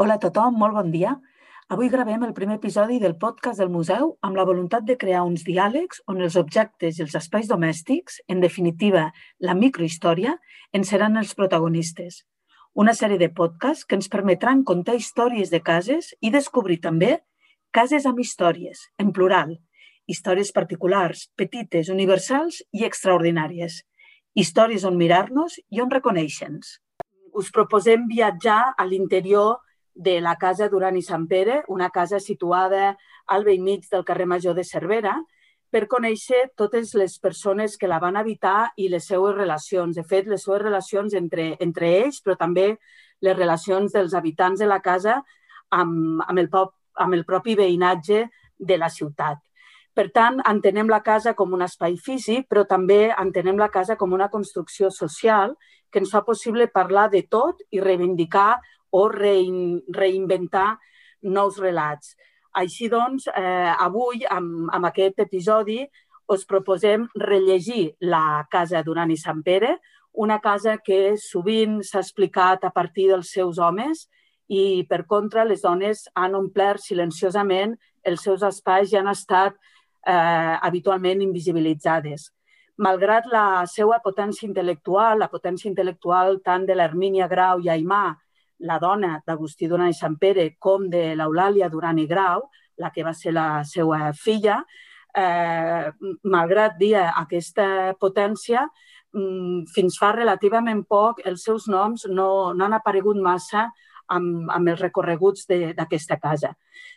[0.00, 1.10] Hola a tothom, molt bon dia.
[1.68, 5.42] Avui gravem el primer episodi del podcast del museu amb la voluntat de crear uns
[5.44, 9.02] diàlegs on els objectes i els espais domèstics, en definitiva,
[9.44, 10.32] la microhistòria,
[10.72, 12.22] en seran els protagonistes.
[12.72, 17.18] Una sèrie de podcasts que ens permetran contar històries de cases i descobrir també
[17.70, 19.58] cases amb històries, en plural,
[20.08, 23.82] històries particulars, petites, universals i extraordinàries.
[24.32, 26.78] Històries on mirar-nos i on reconèixer-nos.
[27.36, 29.58] Us proposem viatjar a l'interior
[29.94, 34.26] de la casa Duran i Sant Pere, una casa situada al vell mig del carrer
[34.26, 35.16] Major de Cervera,
[35.70, 39.94] per conèixer totes les persones que la van habitar i les seues relacions.
[39.96, 42.72] De fet, les seues relacions entre, entre ells, però també
[43.22, 45.20] les relacions dels habitants de la casa
[45.70, 48.24] amb, amb, el, pop, amb el propi veïnatge
[48.58, 49.38] de la ciutat.
[49.94, 54.12] Per tant, entenem la casa com un espai físic, però també entenem la casa com
[54.14, 55.56] una construcció social
[55.90, 60.78] que ens fa possible parlar de tot i reivindicar o rein, reinventar
[61.22, 62.16] nous relats.
[62.56, 65.84] Així doncs, eh, avui, amb, amb aquest episodi,
[66.30, 69.78] us proposem rellegir la casa Duran i Sant Pere,
[70.12, 74.08] una casa que sovint s'ha explicat a partir dels seus homes
[74.48, 80.56] i, per contra, les dones han omplert silenciosament els seus espais i han estat eh,
[80.62, 82.30] habitualment invisibilitzades.
[82.80, 88.16] Malgrat la seva potència intel·lectual, la potència intel·lectual tant de l'Hermínia Grau i Aimà
[88.66, 92.48] la dona d'Agustí Duran i Sant Pere com de l'Eulàlia Duran i Grau,
[92.80, 94.60] la que va ser la seva filla,
[95.16, 95.90] eh,
[96.24, 98.66] malgrat dir aquesta potència,
[99.12, 103.70] mm, fins fa relativament poc els seus noms no, no han aparegut massa
[104.08, 106.54] amb, amb els recorreguts d'aquesta casa.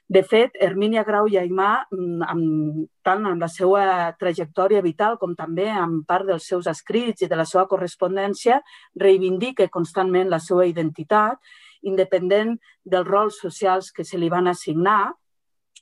[0.08, 5.34] De fet, Hermínia Grau i Aimà, mm, amb, tant amb la seva trajectòria vital com
[5.36, 8.62] també amb part dels seus escrits i de la seva correspondència,
[8.96, 11.40] reivindica constantment la seva identitat,
[11.82, 15.14] independent dels rols socials que se li van assignar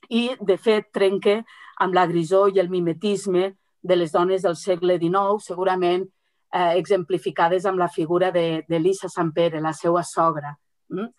[0.08, 1.42] i, de fet, trenca
[1.80, 3.52] amb la grisó i el mimetisme
[3.82, 9.32] de les dones del segle XIX, segurament eh, exemplificades amb la figura d'Elisa de, Sant
[9.34, 10.54] Pere, la seva sogra.
[10.90, 11.10] Mm?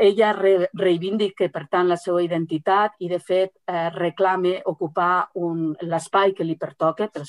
[0.00, 5.28] Ella re, reivindica, per tant, la seva identitat i, de fet, eh, reclama ocupar
[5.84, 7.26] l'espai que li pertoca pel,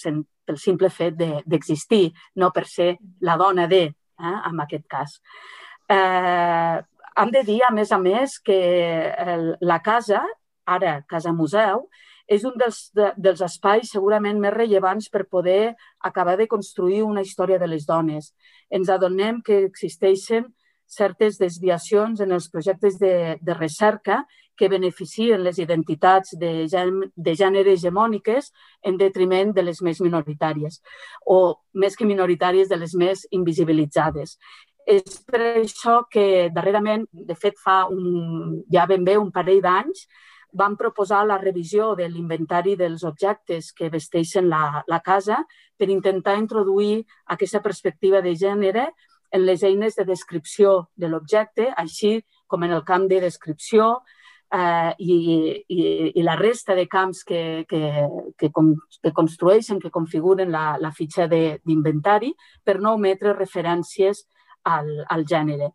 [0.48, 2.94] pel simple fet d'existir, de, no per ser
[3.28, 5.18] la dona de, eh, en aquest cas.
[5.92, 6.78] Eh,
[7.20, 8.62] hem de dir, a més a més, que
[9.26, 10.24] el, la casa,
[10.64, 11.90] ara Casa Museu,
[12.32, 17.24] és un dels, de, dels espais segurament més rellevants per poder acabar de construir una
[17.26, 18.32] història de les dones.
[18.72, 20.48] Ens adonem que existeixen
[20.92, 24.22] certes desviacions en els projectes de, de recerca
[24.60, 26.52] que beneficien les identitats de,
[27.16, 28.52] de gènere hegemòniques
[28.86, 30.82] en detriment de les més minoritàries
[31.26, 31.38] o,
[31.74, 34.36] més que minoritàries, de les més invisibilitzades.
[34.86, 40.06] És per això que darrerament, de fet fa un, ja ben bé un parell d'anys,
[40.54, 45.40] vam proposar la revisió de l'inventari dels objectes que vesteixen la, la casa
[45.80, 48.90] per intentar introduir aquesta perspectiva de gènere
[49.32, 54.02] en les eines de descripció de l'objecte, així com en el camp de descripció
[54.52, 55.16] eh, i,
[55.68, 55.84] i,
[56.20, 57.82] i la resta de camps que, que,
[58.38, 62.34] que, com, que construeixen, que configuren la, la fitxa d'inventari,
[62.64, 64.26] per no ometre referències
[64.68, 65.72] al, al gènere.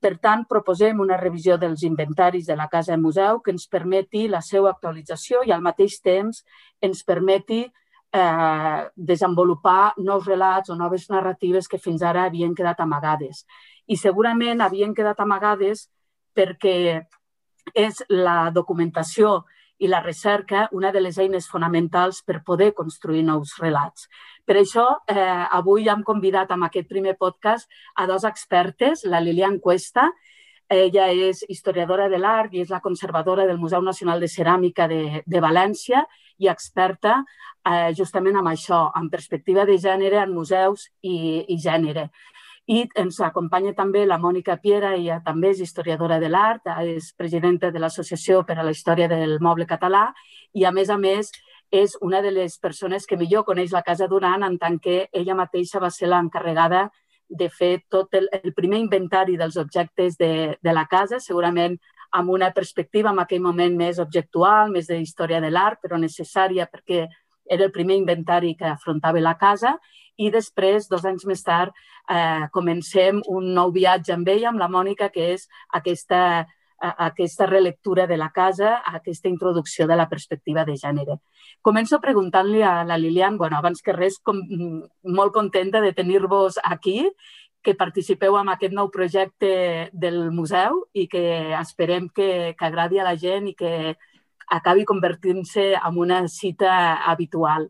[0.00, 4.40] Per tant, proposem una revisió dels inventaris de la Casa Museu que ens permeti la
[4.40, 6.40] seva actualització i al mateix temps
[6.80, 7.66] ens permeti
[8.12, 13.44] eh, desenvolupar nous relats o noves narratives que fins ara havien quedat amagades.
[13.86, 15.88] I segurament havien quedat amagades
[16.34, 17.06] perquè
[17.74, 19.44] és la documentació
[19.80, 24.08] i la recerca una de les eines fonamentals per poder construir nous relats.
[24.44, 29.58] Per això, eh, avui hem convidat amb aquest primer podcast a dos expertes, la Lilian
[29.58, 30.10] Cuesta,
[30.68, 35.22] ella és historiadora de l'art i és la conservadora del Museu Nacional de Ceràmica de,
[35.26, 36.04] de València
[36.40, 42.08] i experta eh, justament amb això, en perspectiva de gènere en museus i, i gènere.
[42.70, 47.70] I ens acompanya també la Mònica Piera, ella també és historiadora de l'art, és presidenta
[47.70, 50.10] de l'Associació per a la Història del Moble Català
[50.54, 51.32] i, a més a més,
[51.70, 55.38] és una de les persones que millor coneix la Casa Duran en tant que ella
[55.38, 56.88] mateixa va ser l'encarregada
[57.30, 61.78] de fer tot el, el primer inventari dels objectes de, de la casa, segurament
[62.12, 66.66] amb una perspectiva en aquell moment més objectual, més de història de l'art, però necessària
[66.70, 67.06] perquè
[67.50, 69.76] era el primer inventari que afrontava la casa
[70.20, 71.72] i després, dos anys més tard,
[72.10, 76.46] eh, comencem un nou viatge amb ella, amb la Mònica, que és aquesta,
[76.80, 81.18] aquesta relectura de la casa, aquesta introducció de la perspectiva de gènere.
[81.62, 84.40] Començo preguntant-li a la Lilian, bueno, abans que res, com,
[85.04, 87.02] molt contenta de tenir-vos aquí
[87.62, 91.24] que participeu en aquest nou projecte del museu i que
[91.58, 93.96] esperem que, que agradi a la gent i que
[94.50, 96.72] acabi convertint-se en una cita
[97.10, 97.68] habitual.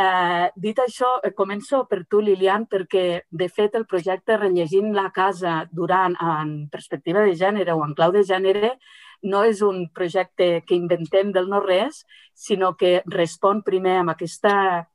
[0.00, 5.10] Eh, dit això, eh, començo per tu, Lilian, perquè, de fet, el projecte Rellegint la
[5.10, 8.78] casa durant en perspectiva de gènere o en clau de gènere
[9.22, 14.86] no és un projecte que inventem del no-res, sinó que respon primer amb aquesta,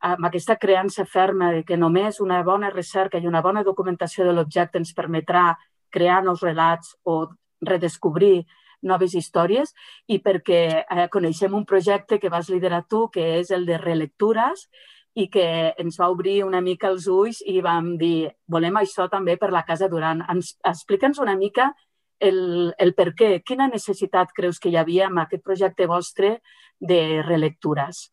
[0.00, 4.32] amb aquesta creança ferma de que només una bona recerca i una bona documentació de
[4.32, 5.56] l'objecte ens permetrà
[5.90, 7.26] crear nous relats o
[7.60, 8.46] redescobrir
[8.82, 9.72] noves històries
[10.06, 14.68] i perquè eh, coneixem un projecte que vas liderar tu, que és el de relectures,
[15.18, 19.34] i que ens va obrir una mica els ulls i vam dir, volem això també
[19.36, 20.22] per la Casa Duran.
[20.30, 21.72] Explica'ns una mica
[22.20, 26.36] el, el per què, quina necessitat creus que hi havia amb aquest projecte vostre
[26.78, 28.08] de relectures?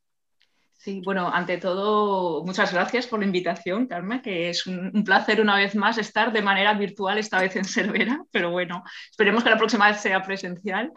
[0.77, 5.55] Sí, bueno, ante todo, muchas gracias por la invitación, Carmen, que es un, placer una
[5.55, 9.57] vez más estar de manera virtual, esta vez en Cervera, pero bueno, esperemos que la
[9.57, 10.91] próxima vez sea presencial.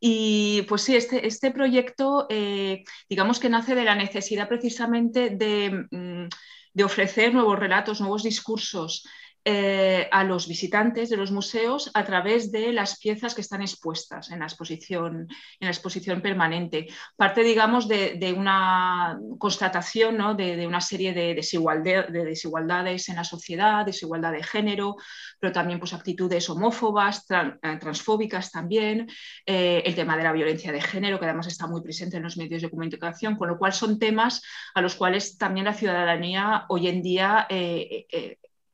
[0.00, 5.86] Y pues sí, este, este proyecto, eh, digamos que nace de la necesidad precisamente de,
[5.90, 6.28] mm,
[6.72, 9.04] de ofrecer nuevos relatos, nuevos discursos
[9.50, 14.30] eh, a los visitantes de los museos a través de las piezas que están expuestas
[14.30, 15.26] en la exposición,
[15.58, 16.88] en la exposición permanente.
[17.16, 20.34] Parte, digamos, de, una constatación ¿no?
[20.34, 24.96] de, una serie de, de, desigualdades en la sociedad, desigualdad de género,
[25.40, 29.08] pero también pues, actitudes homófobas, eh, transfóbicas también,
[29.46, 32.36] eh, el tema de la violencia de género, que además está muy presente en los
[32.36, 34.42] medios de comunicación, con lo cual son temas
[34.74, 37.46] a los cuales también la ciudadanía hoy en día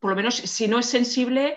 [0.04, 1.56] por lo menos si no es sensible,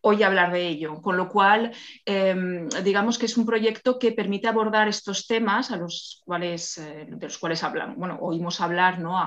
[0.00, 1.02] oye hablar de ello.
[1.02, 1.72] Con lo cual,
[2.04, 7.06] em, digamos que es un proyecto que permite abordar estos temas a los cuales, eh,
[7.08, 9.18] de los cuales hablan, bueno, oímos hablar ¿no?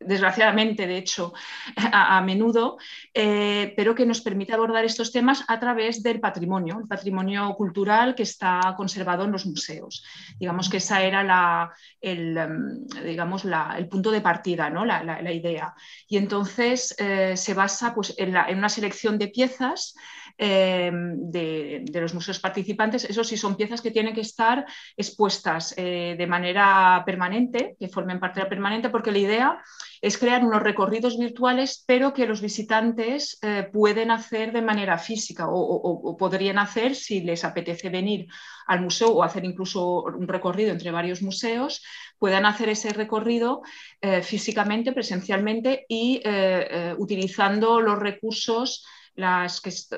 [0.00, 1.32] Desgraciadamente, de hecho,
[1.92, 2.78] a, menudo,
[3.14, 8.14] eh, pero que nos permite abordar estos temas a través del patrimonio, el patrimonio cultural
[8.14, 10.04] que está conservado en los museos.
[10.38, 14.84] Digamos que esa era la, el, em, digamos, el punto de partida, ¿no?
[14.84, 15.74] la, idea.
[16.08, 19.94] Y entonces eh, se basa pues, en, una selección de piezas
[20.38, 23.04] em, de, los museos participantes.
[23.04, 24.66] Eso sí, son piezas que tienen que estar
[24.96, 29.62] expuestas eh, de manera permanente, que formen parte de la permanente, porque la idea
[30.00, 35.46] es crear unos recorridos virtuales, pero que los visitantes eh, pueden hacer de manera física
[35.48, 38.26] o, podrían hacer si les apetece venir
[38.66, 41.82] al museo o hacer incluso un recorrido entre varios museos,
[42.18, 43.62] puedan hacer ese recorrido
[44.00, 48.84] eh, físicamente, presencialmente y eh, utilizando los recursos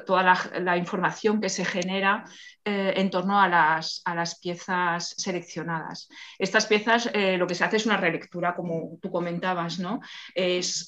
[0.06, 0.22] toda
[0.60, 2.24] la, información que se genera
[2.64, 6.08] eh, en torno a las, piezas seleccionadas.
[6.38, 10.00] Estas piezas eh, lo que se hace es una relectura, como tú comentabas, ¿no?
[10.34, 10.86] es,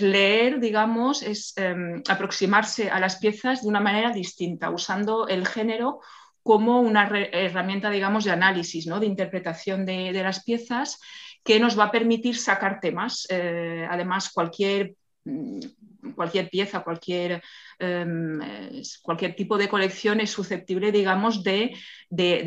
[0.00, 6.00] leer, digamos, es em, aproximarse a las piezas de una manera distinta, usando el género
[6.42, 8.98] como una herramienta, digamos, de análisis, ¿no?
[9.00, 10.98] de interpretación de, las piezas
[11.44, 13.26] que nos va a permitir sacar temas.
[13.30, 14.94] Eh, además, cualquier
[16.14, 17.42] cualquier pieza, cualquier,
[17.78, 18.40] em,
[19.02, 21.76] cualquier tipo de colección es susceptible, digamos, de,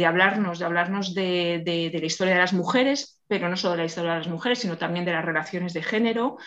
[0.05, 4.11] hablarnos, de hablarnos de, la historia de las mujeres, pero no solo de la historia
[4.11, 6.37] de las mujeres, sino también de las relaciones de género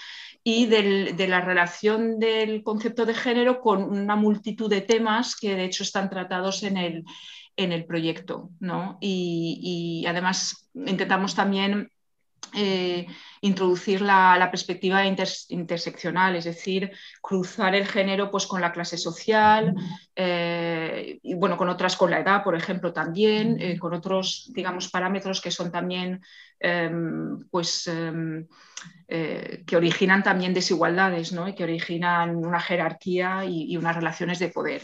[0.44, 5.64] y de la relación del concepto de género con una multitud de temas que de
[5.64, 7.04] hecho están tratados en el,
[7.56, 8.50] en el proyecto.
[8.60, 8.98] ¿no?
[9.00, 11.90] y además intentamos también
[12.54, 13.06] eh,
[13.40, 16.90] introducir la, perspectiva interseccional, es decir,
[17.20, 19.74] cruzar el género pues, con la clase social
[20.16, 24.88] eh, y bueno, con otras, con la edad, por ejemplo, también, eh, con otros, digamos,
[24.88, 26.20] parámetros que son también,
[26.58, 28.46] em, pues, em,
[29.08, 31.48] que originan también desigualdades, ¿no?
[31.48, 34.82] Y que originan una jerarquía y, unas relaciones de poder.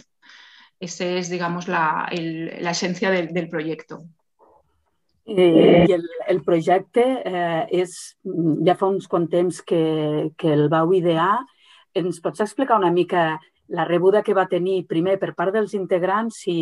[0.80, 4.04] Esa es, digamos, la, esencia del proyecto.
[5.24, 7.94] I el, el projecte eh, és,
[8.66, 11.38] ja fa uns quants temps que, que el vau idear.
[11.96, 13.38] Ens pots explicar una mica
[13.68, 16.56] la rebuda que va tenir primer per part dels integrants, si,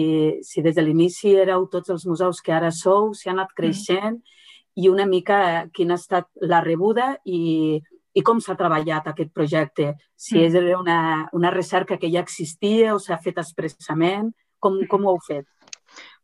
[0.46, 3.56] si des de l'inici éreu tots els museus que ara sou, si ha anat mm.
[3.58, 4.82] creixent, mm.
[4.82, 7.80] i una mica quina ha estat la rebuda i,
[8.14, 9.92] i com s'ha treballat aquest projecte.
[10.14, 10.46] Si mm.
[10.46, 11.00] és una,
[11.34, 14.30] una recerca que ja existia o s'ha fet expressament,
[14.62, 15.48] com, com ho heu fet?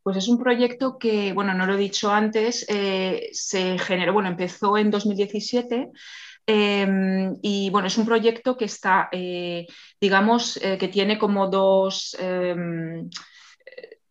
[0.02, 4.28] Pues es un proyecto que, bueno, no lo he dicho antes, eh, se generó, bueno,
[4.28, 5.90] empezó en 2017
[6.47, 9.67] em, y bueno, es un proyecto que está, eh,
[10.00, 13.11] digamos, eh, que tiene como dos, em,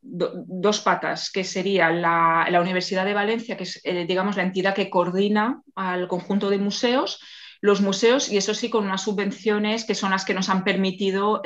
[0.02, 5.62] dos patas, que sería la, Universidad de Valencia, que es, digamos, la entidad que coordina
[5.76, 7.20] al conjunto de museos,
[7.60, 11.42] los museos y eso sí con unas subvenciones que son las que nos han permitido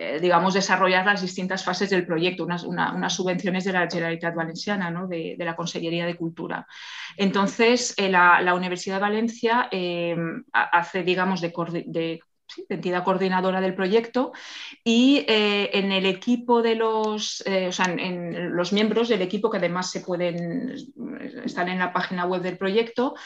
[0.00, 2.62] eh, digamos, desarrollar las distintas fases del proyecto, unas,
[3.12, 5.08] subvenciones de la Generalitat Valenciana, ¿no?
[5.08, 6.68] de, la Consellería de Cultura.
[7.16, 10.16] Entonces, eh, la, Universidad de Valencia eh,
[10.52, 11.52] hace, digamos, de,
[11.86, 12.20] de
[12.68, 14.32] entidad coordinadora del proyecto
[14.84, 19.90] y en el equipo de los, o sea, en, los miembros del equipo que además
[19.90, 20.74] se pueden,
[21.44, 23.16] están en la página web del proyecto,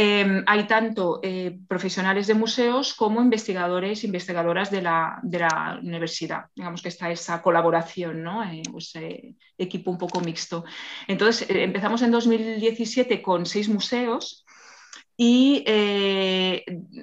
[0.00, 5.20] Em, hay tanto eh, profesionales de museos como investigadores, investigadoras de la,
[5.82, 6.44] universidad.
[6.54, 8.44] Digamos que está esa colaboración, ¿no?
[8.44, 10.64] Eh, pues, eh, equipo un poco mixto.
[11.08, 14.46] Entonces, empezamos en 2017 con seis museos
[15.16, 15.64] y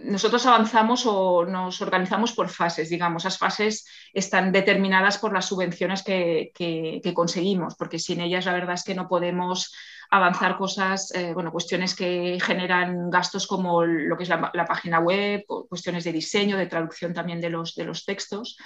[0.06, 3.26] nosotros avanzamos o nos organizamos por fases, digamos.
[3.26, 8.86] Las fases están determinadas por las subvenciones que conseguimos, porque sin ellas la verdad es
[8.86, 9.74] que no podemos
[10.18, 15.46] avanzar cosas, eh, bueno, cuestiones que generan gastos como lo que es la, página web,
[15.70, 18.58] cuestiones de diseño, de traducción también de los, de los textos.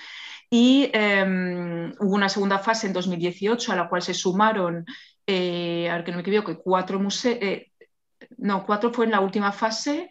[0.50, 4.86] Y em, hubo una segunda fase en 2018 a la cual se sumaron,
[5.28, 7.72] eh, a ver que no me equivoco, cuatro museos, eh,
[8.38, 10.10] no, cuatro fue en la última fase,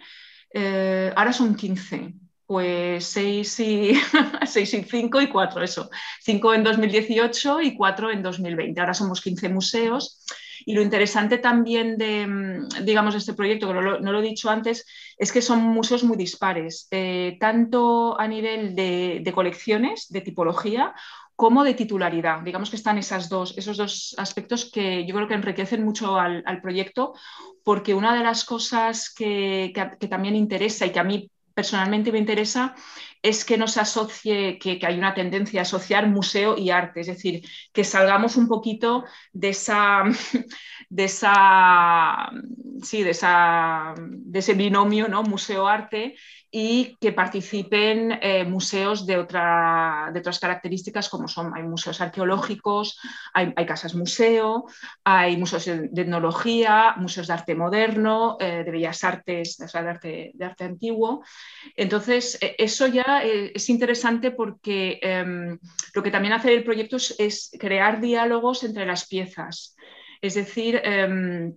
[1.15, 2.15] ahora son 15
[2.47, 3.93] pues seis y,
[4.47, 5.91] seis y cinco y cuatro, eso.
[6.23, 8.81] Cinco en 2018 y cuatro en 2020.
[8.81, 10.25] Ahora somos 15 museos
[10.69, 13.81] y lo interesante también de, mm, digamos, este proyecto, que no
[14.13, 14.85] lo, he dicho antes,
[15.17, 20.95] es que son museos muy dispares, eh, tanto a nivel de, colecciones, de tipología,
[21.35, 22.43] como de titularidad.
[22.43, 26.61] Digamos que están esas dos, esos dos aspectos que yo creo que enriquecen mucho al,
[26.61, 27.15] proyecto,
[27.65, 32.19] porque una de las cosas que, que, también interesa y que a mí personalmente me
[32.19, 32.77] interesa
[33.21, 37.09] es que no se asocie, que, hay una tendencia a asociar museo y arte, es
[37.09, 40.05] decir, que salgamos un poquito de esa,
[40.89, 42.31] de esa,
[42.85, 45.25] sí, de, esa, de ese binomio ¿no?
[45.25, 46.15] museo-arte
[46.51, 52.99] y que participen eh, museos de, otra, de otras características como son, hay museos arqueológicos,
[53.35, 54.65] hay, casas museo,
[55.05, 60.45] hay museos de, etnología, museos de arte moderno, eh, de bellas artes, de arte, de
[60.45, 61.23] arte antiguo.
[61.77, 65.59] Entonces, e, eso ya eh, es interesante porque em,
[65.93, 69.77] lo que también hace el proyecto es, crear diálogos entre las piezas.
[70.23, 71.53] Es decir, em,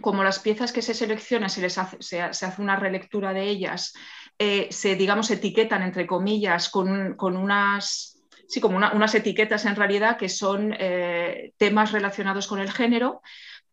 [0.00, 3.92] como las piezas que se seleccionan, se, les se hace una relectura de ellas
[4.38, 10.28] eh, se, digamos, etiquetan, entre comillas, con, unas, sí, como unas etiquetas en realidad que
[10.28, 13.22] son eh, temas relacionados con el género,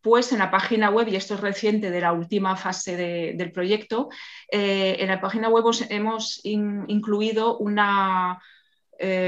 [0.00, 4.08] pues en la página web, y esto es reciente de la última fase del proyecto,
[4.50, 8.42] eh, en la página web hemos incluido una,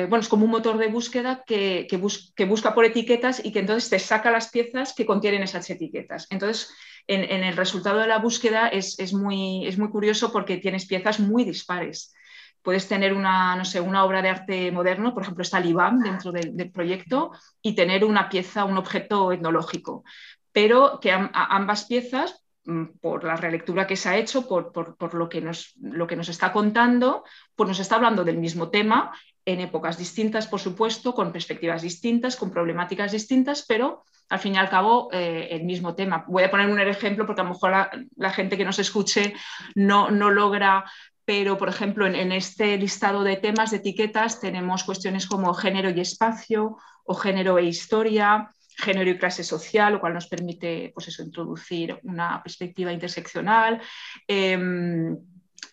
[0.09, 3.91] bueno, es como un motor de búsqueda que, que, busca por etiquetas y que entonces
[3.91, 6.29] te saca las piezas que contienen esas etiquetas.
[6.31, 6.73] Entonces,
[7.09, 11.45] en, el resultado de la búsqueda es, muy, es muy curioso porque tienes piezas muy
[11.45, 12.15] dispares
[12.63, 16.01] puedes tener una, no sé, una obra de arte moderno, por ejemplo, está el IBAM
[16.01, 20.03] dentro del, proyecto, y tener una pieza, un objeto etnológico,
[20.51, 25.43] pero que ambas piezas, mm, por la relectura que se ha hecho, por, lo, que
[25.43, 29.13] nos, lo, que nos, está contando, pues nos está hablando del mismo tema
[29.47, 34.59] en épocas distintas, por supuesto, con perspectivas distintas, con problemáticas distintas, pero al fin y
[34.59, 36.25] al cabo eh, el mismo tema.
[36.27, 37.73] Voy a poner un ejemplo porque a lo mejor
[38.17, 39.35] la, gente que nos escuche
[39.75, 40.85] no, no logra
[41.25, 46.01] pero por ejemplo en, este listado de temas, de etiquetas, tenemos cuestiones como género y
[46.01, 51.23] espacio o género e historia, género y clase social, lo cual nos permite pues eso,
[51.23, 53.81] introducir una perspectiva interseccional.
[54.27, 55.17] Em,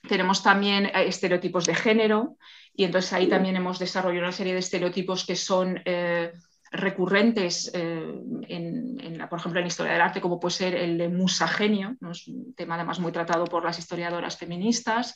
[0.08, 2.38] tenemos también eh, estereotipos de género
[2.74, 5.82] y entonces ahí también hemos desarrollado una serie de estereotipos que son...
[5.86, 6.32] Eh,
[6.72, 8.16] recurrentes, eh,
[8.48, 12.12] en, por ejemplo, en historia del arte, como puede ser el de musagenio, ¿no?
[12.12, 15.14] es un tema además muy tratado por las historiadoras feministas.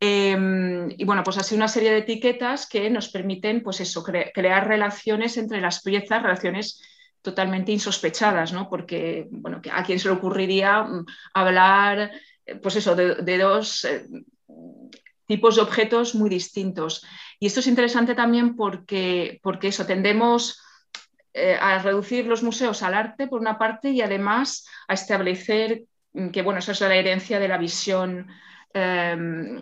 [0.00, 4.66] Em, y bueno, pues así una serie de etiquetas que nos permiten, pues eso, crear
[4.66, 6.82] relaciones entre las piezas, relaciones
[7.22, 8.68] totalmente insospechadas, ¿no?
[8.68, 12.12] Porque, bueno, ¿a quién se le ocurriría mm, hablar,
[12.62, 14.06] pues eso, de, dos eh,
[15.28, 17.06] tipos de objetos muy distintos?
[17.38, 20.60] Y esto es interesante también porque, porque eso, tendemos
[21.34, 25.84] eh, a reducir los museos al arte, por una parte, y además a establecer
[26.32, 28.26] que, bueno, eso es la herencia de la visión
[28.74, 29.60] em,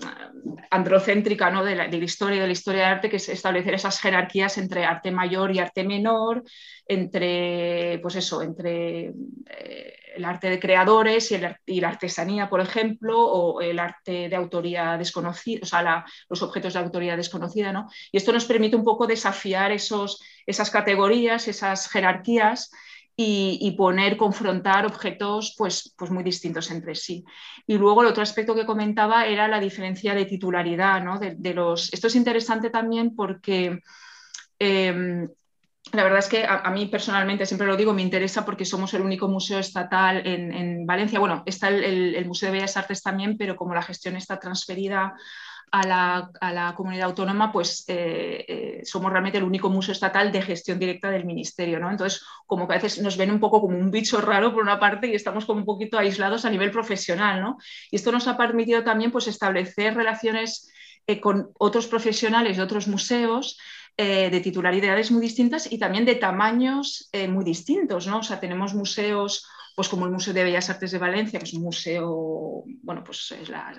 [0.71, 1.65] androcéntrica ¿no?
[1.65, 5.11] de, la, historia de la historia del arte, que es establecer esas jerarquías entre arte
[5.11, 6.45] mayor y arte menor,
[6.87, 9.13] entre, pues eso, entre
[9.51, 14.97] eh, el arte de creadores y, la artesanía, por ejemplo, o el arte de autoría
[14.97, 17.89] desconocida, o sea, los objetos de autoría desconocida, ¿no?
[18.11, 22.71] Y esto nos permite un poco desafiar esos, esas categorías, esas jerarquías
[23.19, 27.25] y, poner, confrontar objetos pues, pues muy distintos entre sí.
[27.67, 31.03] Y luego el otro aspecto que comentaba era la diferencia de titularidad.
[31.03, 31.19] ¿no?
[31.19, 31.93] De, los...
[31.93, 33.81] Esto es interesante también porque
[34.59, 35.29] em,
[35.93, 39.03] la verdad es que a, mí personalmente, siempre lo digo, me interesa porque somos el
[39.03, 41.19] único museo estatal en, Valencia.
[41.19, 45.15] Bueno, está el, Museo de Bellas Artes también, pero como la gestión está transferida
[45.71, 50.79] a la, comunidad autónoma, pues eh, eh, somos realmente el único museo estatal de gestión
[50.79, 51.91] directa del ministerio, ¿no?
[51.91, 54.81] Entonces, como que a veces nos ven un poco como un bicho raro por una
[54.81, 57.59] parte y estamos como un poquito aislados a nivel profesional, ¿no?
[57.91, 60.71] Y esto nos ha permitido también pues establecer relaciones
[61.07, 63.59] eh, con otros profesionales de otros museos
[63.97, 68.19] de titularidades muy distintas y también de tamaños muy distintos, ¿no?
[68.19, 71.53] O sea, tenemos museos pues como el Museo de Bellas Artes de Valencia, que es
[71.53, 73.79] un museo, bueno, pues es la,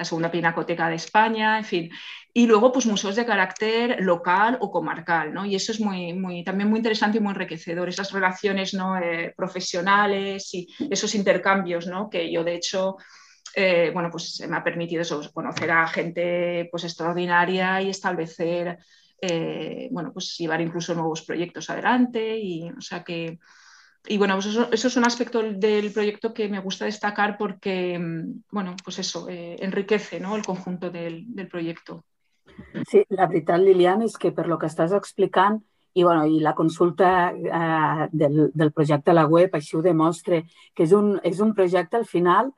[0.00, 1.90] segunda pinacoteca de España, en fin.
[2.34, 5.46] Y luego, pues museos de carácter local o comarcal, ¿no?
[5.46, 8.98] Y eso es muy, muy, también muy interesante y muy enriquecedor, esas relaciones ¿no?
[8.98, 12.10] Eh, profesionales y esos intercambios, ¿no?
[12.10, 12.98] Que yo, de hecho,
[13.56, 18.78] eh, bueno, pues me ha permitido eso, conocer a gente pues extraordinaria y establecer,
[19.26, 23.38] eh, bueno, pues llevar incluso nuevos proyectos adelante y, o sea que
[24.06, 27.98] y bueno, pues eso, es un aspecto del proyecto que me gusta destacar porque,
[28.50, 30.36] bueno, pues eso, eh, enriquece ¿no?
[30.36, 32.04] el conjunto del, del, proyecto.
[32.86, 35.56] Sí, la veritat, Lilian, és que per lo que estàs explicant
[35.96, 40.42] i, bueno, i la consulta eh, del, del projecte a la web així ho demostra,
[40.76, 42.52] que és un, és un projecte al final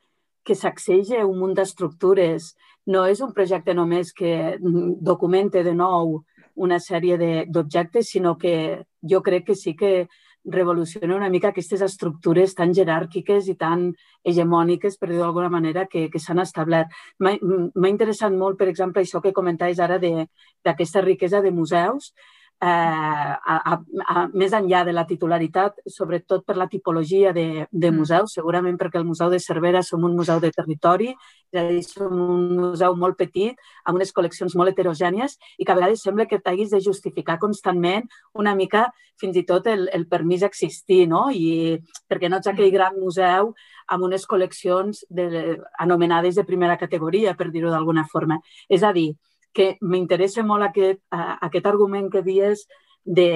[0.45, 2.55] que sacseja un munt d'estructures.
[2.91, 6.19] No és un projecte només que mm, documente de nou
[6.57, 10.09] una sèrie d'objectes, sinó que jo crec que sí que
[10.47, 13.89] revoluciona una mica aquestes estructures tan jeràrquiques i tan
[14.25, 16.95] hegemòniques, per dir d'alguna manera, que, que s'han establert.
[17.19, 22.13] M'ha interessat molt, per exemple, això que comentaves ara d'aquesta riquesa de museus,
[22.61, 23.77] eh, a, a,
[24.09, 27.97] a, més enllà de la titularitat, sobretot per la tipologia de, de mm.
[27.97, 31.11] museus, segurament perquè el Museu de Cervera som un museu de territori,
[31.53, 35.75] és a dir, som un museu molt petit, amb unes col·leccions molt heterogènies i que
[35.75, 38.87] a vegades sembla que t'haguis de justificar constantment una mica
[39.21, 41.27] fins i tot el, el permís a existir, no?
[41.33, 41.77] I
[42.09, 42.77] perquè no ets aquell mm.
[42.79, 43.53] gran museu
[43.87, 48.41] amb unes col·leccions de, anomenades de primera categoria, per dir-ho d'alguna forma.
[48.69, 49.13] És a dir,
[49.57, 52.67] que m'interessa molt aquest, aquest argument que dies
[53.05, 53.31] de,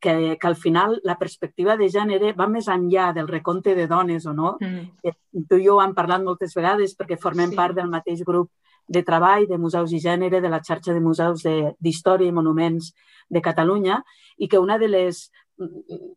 [0.00, 4.26] que, que al final la perspectiva de gènere va més enllà del recompte de dones
[4.26, 4.56] o no.
[4.60, 5.44] Mm.
[5.50, 7.58] Tu i jo hem parlat moltes vegades perquè formem sí.
[7.58, 8.50] part del mateix grup
[8.90, 11.44] de treball de museus i gènere de la xarxa de museus
[11.78, 12.90] d'història i monuments
[13.30, 14.00] de Catalunya
[14.38, 15.28] i que una de les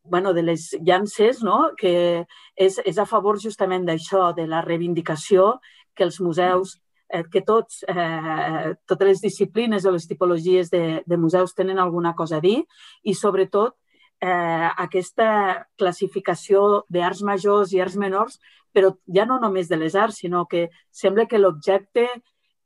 [0.04, 1.74] bueno, de les llances no?
[1.78, 2.24] que
[2.56, 5.60] és, és a favor justament d'això, de la reivindicació
[5.94, 6.93] que els museus eh,
[7.32, 12.40] que tots, eh, totes les disciplines o les tipologies de, de museus tenen alguna cosa
[12.40, 12.64] a dir
[13.04, 13.76] i, sobretot,
[14.24, 18.40] eh, aquesta classificació d'arts majors i arts menors,
[18.74, 22.08] però ja no només de les arts, sinó que sembla que l'objecte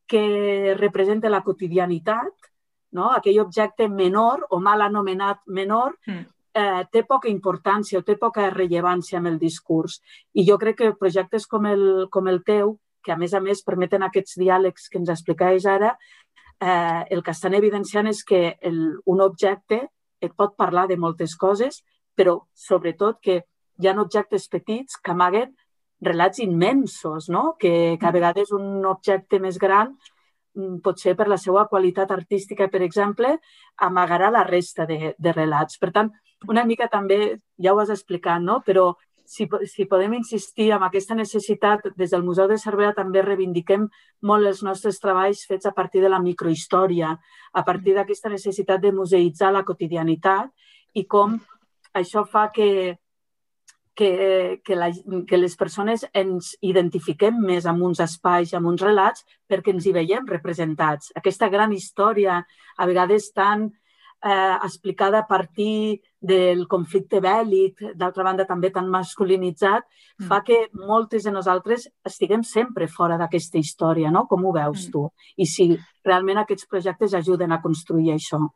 [0.07, 2.49] que representa la quotidianitat,
[2.95, 3.11] no?
[3.11, 6.23] aquell objecte menor o mal anomenat menor, mm.
[6.53, 9.99] eh, té poca importància o té poca rellevància amb el discurs.
[10.33, 13.63] I jo crec que projectes com el, com el teu que a més a més
[13.63, 15.93] permeten aquests diàlegs que ens explicaves ara,
[16.59, 19.85] eh, el que estan evidenciant és que el, un objecte
[20.19, 21.83] et pot parlar de moltes coses,
[22.17, 23.39] però sobretot que
[23.77, 25.53] hi ha objectes petits que amaguen
[26.01, 27.55] relats immensos, no?
[27.59, 29.93] que, que a vegades un objecte més gran
[30.57, 33.37] mm, potser per la seva qualitat artística, per exemple,
[33.87, 35.77] amagarà la resta de, de relats.
[35.81, 36.11] Per tant,
[36.49, 38.61] una mica també, ja ho has explicat, no?
[38.65, 38.91] però
[39.27, 43.83] si, si podem insistir en aquesta necessitat, des del Museu de Cervera també reivindiquem
[44.23, 47.11] molt els nostres treballs fets a partir de la microhistòria,
[47.51, 47.97] a partir mm.
[47.99, 50.47] d'aquesta necessitat de museïtzar la quotidianitat
[50.95, 51.35] i com
[51.93, 52.95] això fa que,
[53.97, 54.87] que, que, la,
[55.27, 59.95] que les persones ens identifiquem més amb uns espais, amb uns relats, perquè ens hi
[59.97, 61.11] veiem representats.
[61.19, 62.39] Aquesta gran història,
[62.77, 63.73] a vegades tan
[64.23, 69.85] eh, explicada a partir del conflicte bèl·lic, d'altra banda també tan masculinitzat,
[70.17, 70.27] mm.
[70.27, 74.25] fa que moltes de nosaltres estiguem sempre fora d'aquesta història, no?
[74.27, 74.91] Com ho veus mm.
[74.91, 75.07] tu?
[75.37, 75.69] I si
[76.05, 78.47] realment aquests projectes ajuden a construir això.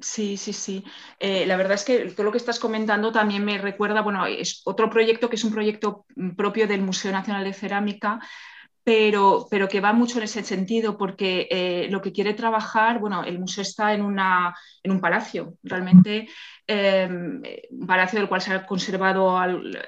[0.00, 0.84] Sí, sí, sí.
[1.18, 4.62] Eh, la verdad es que todo lo que estás comentando también me recuerda, bueno, es
[4.64, 6.06] otro proyecto que es un proyecto
[6.36, 8.20] propio del Museo Nacional de Cerámica,
[8.82, 13.24] pero, pero que va mucho en ese sentido, porque eh, lo que quiere trabajar, bueno,
[13.24, 16.28] el museo está en, una, en un palacio, realmente
[16.66, 19.38] em, un palacio del cual se ha conservado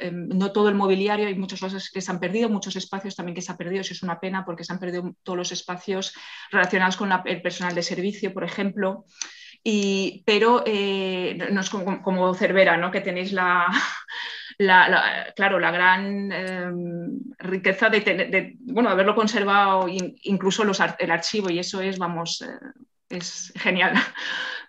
[0.00, 3.35] em, no todo el mobiliario, hay muchas cosas que se han perdido, muchos espacios también
[3.35, 6.14] que se han perdido, eso es una pena porque se han perdido todos los espacios
[6.50, 9.07] relacionados con el personal de servicio, por ejemplo.
[9.64, 12.90] Y, pero eh, no es como, Cervera, ¿no?
[12.90, 13.66] que tenéis la,
[14.57, 21.81] claro, la gran em, riqueza de, bueno, haberlo conservado incluso los, el archivo y eso
[21.81, 22.59] es, vamos, eh,
[23.09, 23.95] es genial.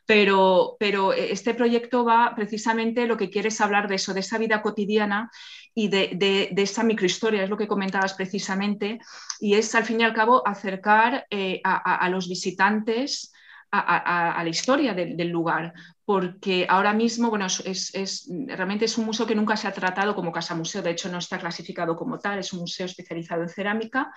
[0.05, 4.37] Pero, pero, este proyecto va precisamente lo que quiere es hablar de eso, de esa
[4.37, 5.31] vida cotidiana
[5.73, 6.09] y de,
[6.51, 8.99] de, esa microhistoria, es lo que comentabas precisamente,
[9.39, 13.32] y es al fin y al cabo acercar eh, a, los visitantes
[13.75, 15.73] a, la historia del, lugar,
[16.05, 20.31] porque ahora mismo, bueno, es, realmente es un museo que nunca se ha tratado como
[20.31, 24.11] casa museo, de hecho no está clasificado como tal, es un museo especializado en cerámica,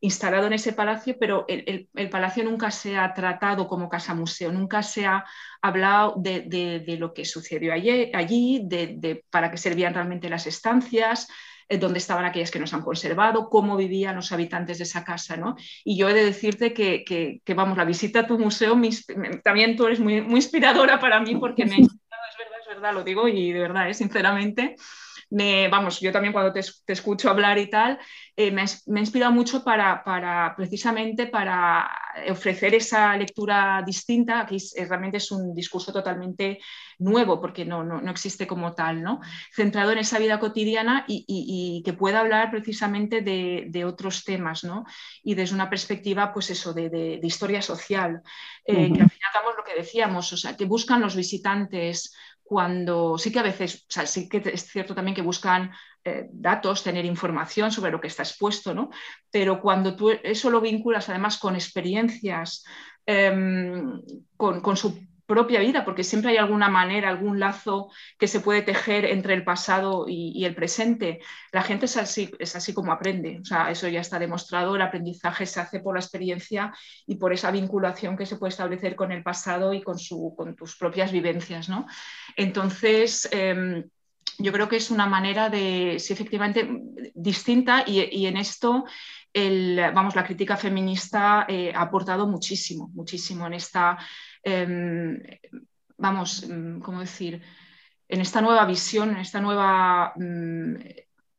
[0.00, 4.82] instalado en ese palacio, pero el, palacio nunca se ha tratado como casa museo, nunca
[4.82, 5.24] se ha
[5.60, 11.26] hablado de, lo que sucedió allí, allí de, para qué servían realmente las estancias,
[11.78, 15.36] dónde estaban aquellas que nos han conservado, cómo vivían los habitantes de esa casa.
[15.36, 15.56] ¿no?
[15.84, 18.78] Y yo he de decirte que, vamos, la visita a tu museo,
[19.44, 22.68] también tú eres muy, muy inspiradora para mí porque me ha inspirado, es verdad, es
[22.68, 23.94] verdad, lo digo y de verdad, ¿eh?
[23.94, 24.76] sinceramente
[25.70, 26.60] vamos, yo también cuando te,
[26.92, 27.98] escucho hablar y tal,
[28.36, 30.02] eh, me, ha inspirado mucho para,
[30.56, 31.90] precisamente para
[32.30, 36.58] ofrecer esa lectura distinta, que realmente es un discurso totalmente
[37.00, 39.20] nuevo, porque no, no, existe como tal, ¿no?
[39.52, 44.84] centrado en esa vida cotidiana y, que pueda hablar precisamente de, otros temas, ¿no?
[45.22, 48.22] y desde una perspectiva, pues eso, de, historia social,
[48.64, 52.14] eh, que al final damos lo que decíamos, o sea, que buscan los visitantes
[52.50, 55.70] cuando sí que a veces, o sea, sí que es cierto también que buscan
[56.04, 58.90] eh, datos, tener información sobre lo que está expuesto, ¿no?
[59.30, 62.64] Pero cuando tú eso lo vinculas además con experiencias,
[63.06, 64.02] em,
[64.36, 64.98] con, con, su
[65.30, 67.88] propia vida, porque siempre hay alguna manera, algún lazo
[68.18, 71.20] que se puede tejer entre el pasado y, el presente.
[71.52, 74.82] La gente es así, es así como aprende, o sea, eso ya está demostrado, el
[74.82, 76.74] aprendizaje se hace por la experiencia
[77.06, 80.56] y por esa vinculación que se puede establecer con el pasado y con, su, con
[80.56, 81.68] tus propias vivencias.
[81.68, 81.86] ¿no?
[82.36, 83.84] Entonces, em,
[84.38, 86.68] yo creo que es una manera de, sí, efectivamente,
[87.14, 88.84] distinta y, en esto
[89.32, 93.96] el, vamos, la crítica feminista eh, ha aportado muchísimo, muchísimo en esta
[94.42, 95.18] Em,
[95.98, 97.42] vamos, em, ¿cómo decir?
[98.08, 100.74] En esta nueva visión, en esta nueva mm,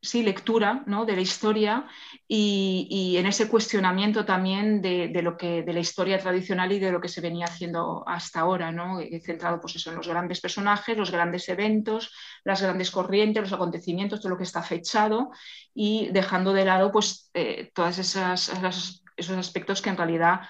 [0.02, 1.06] sí, lectura ¿no?
[1.06, 1.86] de la historia
[2.28, 7.00] y, en ese cuestionamiento también de, lo que, de la historia tradicional y de lo
[7.00, 9.00] que se venía haciendo hasta ahora, ¿no?
[9.24, 14.32] centrado pues en los grandes personajes, los grandes eventos, las grandes corrientes, los acontecimientos, todo
[14.32, 15.30] lo que está fechado
[15.74, 20.42] y dejando de lado pues, eh, todos esos aspectos que en realidad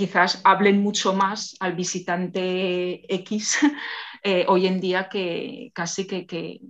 [0.00, 3.58] quizás hablen mucho más al visitante X
[4.22, 6.60] eh, hoy en día que casi que,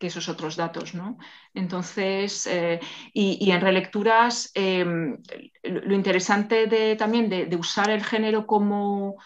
[0.00, 0.92] esos otros datos.
[0.94, 1.16] ¿no?
[1.54, 2.78] Entonces, eh,
[3.14, 5.16] y, en relecturas, em,
[5.62, 9.16] lo interesante de, también de, usar el género como,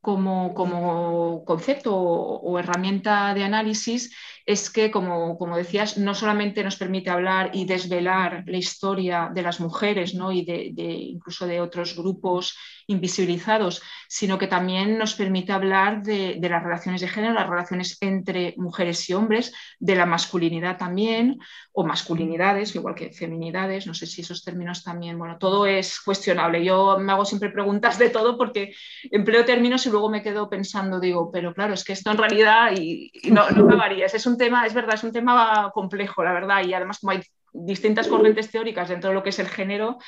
[0.00, 4.12] como, como concepto o, herramienta de análisis
[4.46, 9.42] es que, como, como, decías, no solamente nos permite hablar y desvelar la historia de
[9.42, 10.32] las mujeres ¿no?
[10.32, 16.62] y de, incluso de otros grupos invisibilizados, sino que también nos permite hablar de, las
[16.62, 21.38] relaciones de género, las relaciones entre mujeres y hombres, de la masculinidad también,
[21.72, 26.62] o masculinidades, igual que feminidades, no sé si esos términos también, bueno, todo es cuestionable.
[26.62, 28.74] Yo me hago siempre preguntas de todo porque
[29.10, 32.72] empleo términos y luego me quedo pensando, digo, pero claro, es que esto en realidad
[32.76, 34.14] y, no, no acabarías.
[34.14, 37.22] Es un tema, es verdad, es un tema complejo, la verdad, y además como hay
[37.52, 39.98] distintas corrientes teóricas dentro de lo que es el género,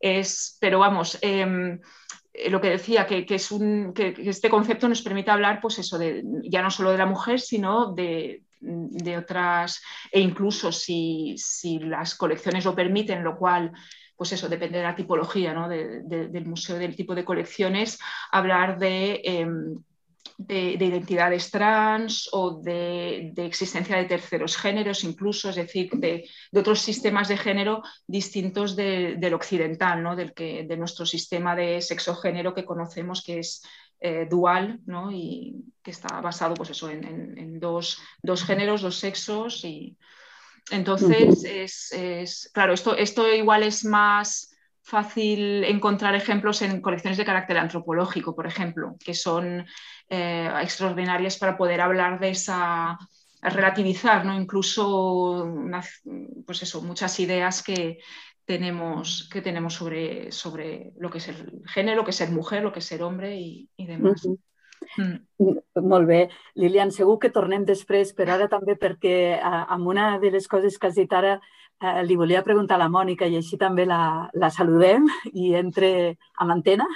[0.00, 1.80] es, pero vamos, em,
[2.32, 5.98] eh, lo que decía, que, es un, que, este concepto nos permite hablar, pues eso,
[5.98, 8.42] de, ya no solo de la mujer, sino de,
[9.18, 11.36] otras, e incluso si,
[11.80, 13.72] las colecciones lo permiten, lo cual
[14.16, 15.68] pues eso, depende de la tipología ¿no?
[15.68, 17.98] del museo, del tipo de colecciones,
[18.30, 19.82] hablar de em,
[20.36, 27.28] de, identidades trans o de, existencia de terceros géneros, incluso, es decir, de, otros sistemas
[27.28, 30.16] de género distintos del occidental, ¿no?
[30.16, 33.62] del que, de nuestro sistema de sexo-género que conocemos que es
[34.00, 35.10] eh, dual ¿no?
[35.10, 37.98] y que está basado pues eso, en, dos,
[38.44, 39.64] géneros, dos sexos.
[39.64, 39.96] Y...
[40.70, 47.56] Entonces, es, claro, esto, esto igual es más fácil encontrar ejemplos en colecciones de carácter
[47.56, 49.66] antropológico, por ejemplo, que son
[50.08, 52.98] eh, extraordinarias para poder hablar de esa,
[53.44, 54.34] relativizar, ¿no?
[54.34, 55.52] incluso
[56.46, 57.98] pues eso, muchas ideas que
[58.44, 62.62] tenemos, que tenemos sobre, sobre lo que es el género, lo que es ser mujer,
[62.62, 64.26] lo que es ser hombre y, demás.
[64.96, 65.54] Mm.
[65.80, 66.28] Molt bé.
[66.54, 70.90] Lilian, segur que tornem després, però ara també perquè amb una de les coses que
[70.90, 71.38] has dit ara
[71.84, 75.90] eh, li volia preguntar a la Mònica i així també la, la saludem i entre
[76.40, 76.86] amb antena,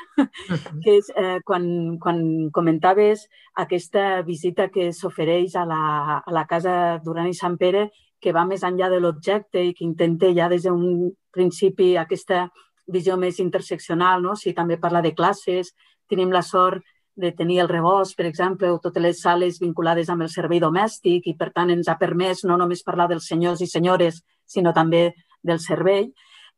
[0.82, 2.20] que és eh, quan, quan
[2.54, 3.26] comentaves
[3.60, 5.82] aquesta visita que s'ofereix a, la,
[6.24, 6.74] a la casa
[7.04, 10.64] Duran i Sant Pere, que va més enllà de l'objecte i que intenta ja des
[10.66, 12.48] d'un principi aquesta
[12.88, 14.34] visió més interseccional, no?
[14.34, 15.74] si també parla de classes,
[16.08, 16.82] tenim la sort
[17.18, 21.26] de tenir el rebost, per exemple, o totes les sales vinculades amb el servei domèstic
[21.26, 25.12] i, per tant, ens ha permès no només parlar dels senyors i senyores, sinó també
[25.42, 26.08] del servei.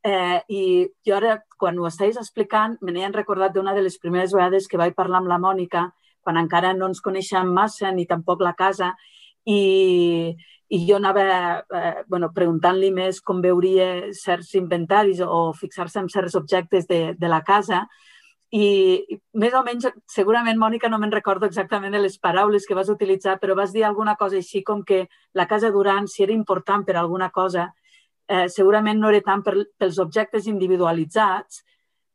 [0.02, 0.62] Eh, I
[1.04, 4.80] jo ara, quan ho estàs explicant, me n'he recordat d'una de les primeres vegades que
[4.80, 5.90] vaig parlar amb la Mònica,
[6.24, 8.94] quan encara no ens coneixem massa ni tampoc la casa,
[9.44, 10.32] i,
[10.68, 11.24] i jo anava
[11.60, 17.28] eh, bueno, preguntant-li més com veuria certs inventaris o fixar-se en certs objectes de, de
[17.28, 17.84] la casa,
[18.50, 22.88] i més o menys, segurament, Mònica, no me'n recordo exactament de les paraules que vas
[22.90, 25.04] utilitzar, però vas dir alguna cosa així com que
[25.38, 27.68] la Casa Duran, si era important per alguna cosa,
[28.30, 31.64] eh, segurament no era tant per, pels objectes individualitzats,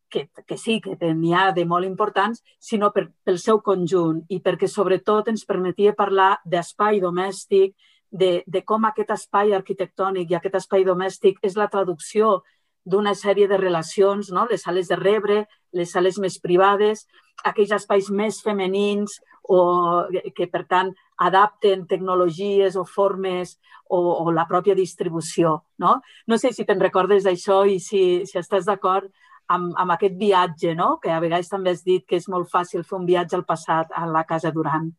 [0.10, 4.40] que, que sí, que n'hi ha de molt importants, sinó per, pel seu conjunt i
[4.40, 7.76] perquè sobretot ens permetia parlar d'espai domèstic,
[8.16, 12.38] de, de com aquest espai arquitectònic i aquest espai domèstic és la traducció
[12.86, 14.46] d'una sèrie de relacions, no?
[14.48, 15.42] les sales de rebre,
[15.74, 17.04] les sales més privades,
[17.44, 20.06] aquells espais més femenins o
[20.38, 23.56] que, per tant, adapten tecnologies o formes
[23.88, 25.62] o, o la pròpia distribució.
[25.78, 29.12] No, no sé si te'n recordes d'això i si, si estàs d'acord
[29.48, 30.96] amb, amb aquest viatge, no?
[31.02, 33.94] que a vegades també has dit que és molt fàcil fer un viatge al passat
[33.96, 34.90] a la Casa Duran.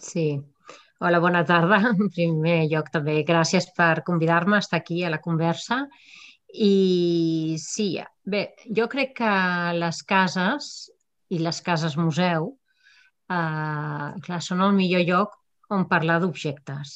[0.00, 0.32] Sí.
[1.00, 1.80] Hola, bona tarda.
[1.96, 5.86] En primer lloc també gràcies per convidar-me a estar aquí a la conversa
[6.50, 7.94] i sí,
[8.26, 9.34] bé, jo crec que
[9.78, 10.90] les cases
[11.30, 12.50] i les cases museu
[13.30, 15.36] eh, clar, són el millor lloc
[15.70, 16.94] on parlar d'objectes.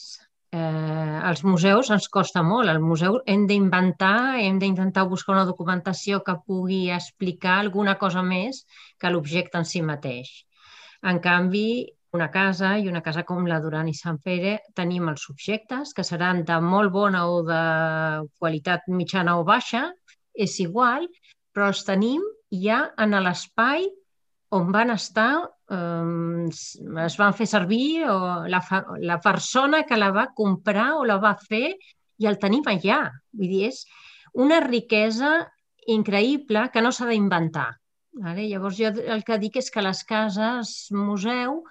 [0.54, 2.70] Eh, els museus ens costa molt.
[2.70, 8.62] Al museu hem d'inventar, hem d'intentar buscar una documentació que pugui explicar alguna cosa més
[9.00, 10.30] que l'objecte en si mateix.
[11.02, 11.66] En canvi,
[12.14, 16.04] una casa i una casa com la Duran i Sant Pere tenim els subjectes que
[16.06, 17.62] seran de molt bona o de
[18.38, 19.88] qualitat mitjana o baixa,
[20.46, 21.08] és igual,
[21.54, 22.22] però els tenim
[22.62, 23.88] ja en l'espai
[24.54, 25.32] on van estar,
[25.72, 28.16] es van fer servir o
[28.52, 28.60] la,
[29.00, 31.74] la persona que la va comprar o la va fer
[32.20, 33.00] i el tenim allà.
[33.32, 33.84] Vull dir, és
[34.34, 35.46] una riquesa
[35.86, 37.70] increïble que no s'ha d'inventar.
[38.14, 38.46] Vale?
[38.46, 41.62] Llavors, jo el que dic és que les cases museu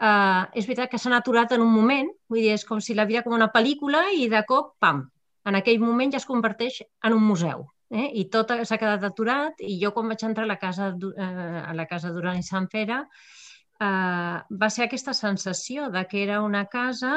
[0.00, 3.08] eh, és veritat que s'han aturat en un moment, vull dir, és com si la
[3.08, 5.02] vida com una pel·lícula i de cop, pam,
[5.44, 7.66] en aquell moment ja es converteix en un museu.
[7.94, 8.10] Eh?
[8.20, 11.72] I tot s'ha quedat aturat i jo quan vaig entrar a la casa, eh, a
[11.78, 16.64] la casa Duran i Sant Pere eh, va ser aquesta sensació de que era una
[16.72, 17.12] casa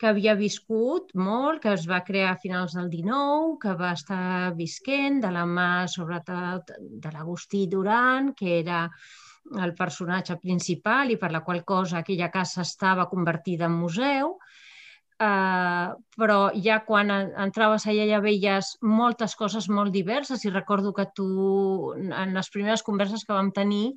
[0.00, 4.54] que havia viscut molt, que es va crear a finals del 19, que va estar
[4.56, 8.86] visquent de la mà, sobretot, de l'Agustí Duran, que era
[9.60, 14.38] el personatge principal i per la qual cosa aquella casa estava convertida en museu,
[15.20, 21.06] eh, però ja quan entraves allà ja veies moltes coses molt diverses i recordo que
[21.14, 23.92] tu, en les primeres converses que vam tenir,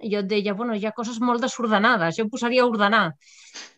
[0.00, 3.04] jo et deia, bueno, hi ha coses molt desordenades, jo em posaria a ordenar.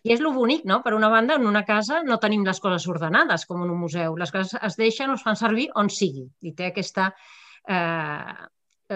[0.07, 0.79] I és lo bonic, no?
[0.85, 4.14] Per una banda, en una casa no tenim les coses ordenades, com en un museu.
[4.18, 6.29] Les coses es deixen o es fan servir on sigui.
[6.47, 7.11] I té aquesta
[7.66, 8.47] eh,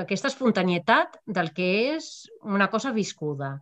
[0.03, 2.09] aquesta espontanietat del que és
[2.43, 3.57] una cosa viscuda.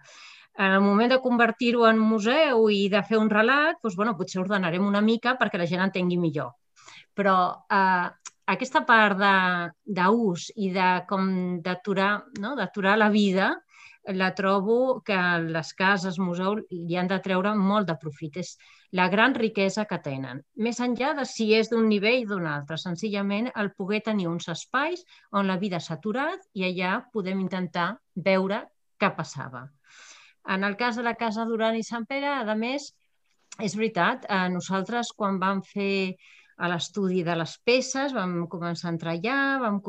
[0.58, 4.42] En el moment de convertir-ho en museu i de fer un relat, doncs, bueno, potser
[4.42, 6.52] ordenarem una mica perquè la gent entengui millor.
[7.14, 7.34] Però
[7.70, 8.06] eh,
[8.54, 11.28] aquesta part d'ús i de com
[11.64, 12.54] d'aturar no?
[13.02, 13.54] la vida
[14.12, 18.36] la trobo que les cases, museu, li han de treure molt de profit.
[18.36, 18.58] És
[18.92, 20.42] la gran riquesa que tenen.
[20.56, 24.48] Més enllà de si és d'un nivell o d'un altre, senzillament el poder tenir uns
[24.48, 28.60] espais on la vida s'ha aturat i allà podem intentar veure
[29.00, 29.64] què passava.
[30.48, 32.90] En el cas de la Casa Duran i Sant Pere, a més,
[33.62, 36.14] és veritat, eh, nosaltres quan vam fer
[36.56, 39.80] a l'estudi de les peces, vam començar a entrar allà, vam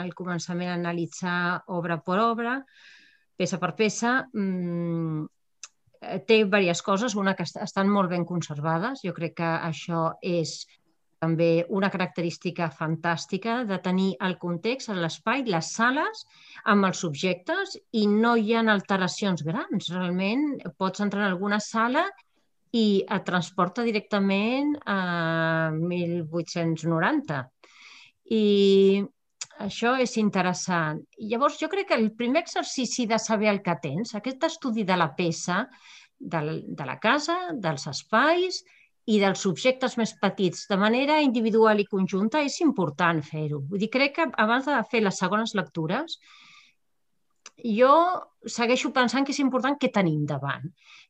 [0.00, 1.38] al començament a analitzar
[1.76, 2.58] obra per obra,
[3.36, 5.26] peça per peça, mmm,
[6.28, 7.16] té diverses coses.
[7.16, 9.02] Una, que estan molt ben conservades.
[9.04, 10.64] Jo crec que això és
[11.24, 16.24] també una característica fantàstica de tenir el context, l'espai, les sales
[16.72, 19.90] amb els subjectes i no hi ha alteracions grans.
[19.94, 20.46] Realment
[20.78, 22.04] pots entrar en alguna sala
[22.74, 27.42] i et transporta directament a 1890.
[28.34, 28.44] I
[29.64, 31.02] això és interessant.
[31.30, 34.96] Llavors jo crec que el primer exercici de saber el que tens, aquest estudi de
[34.98, 35.64] la peça,
[36.18, 38.64] de, de la casa, dels espais
[39.06, 43.60] i dels subjectes més petits de manera individual i conjunta és important fer-ho.
[43.68, 46.18] Vull dir, crec que abans de fer les segones lectures
[47.62, 47.90] jo
[48.44, 50.64] segueixo pensant que és important què tenim davant.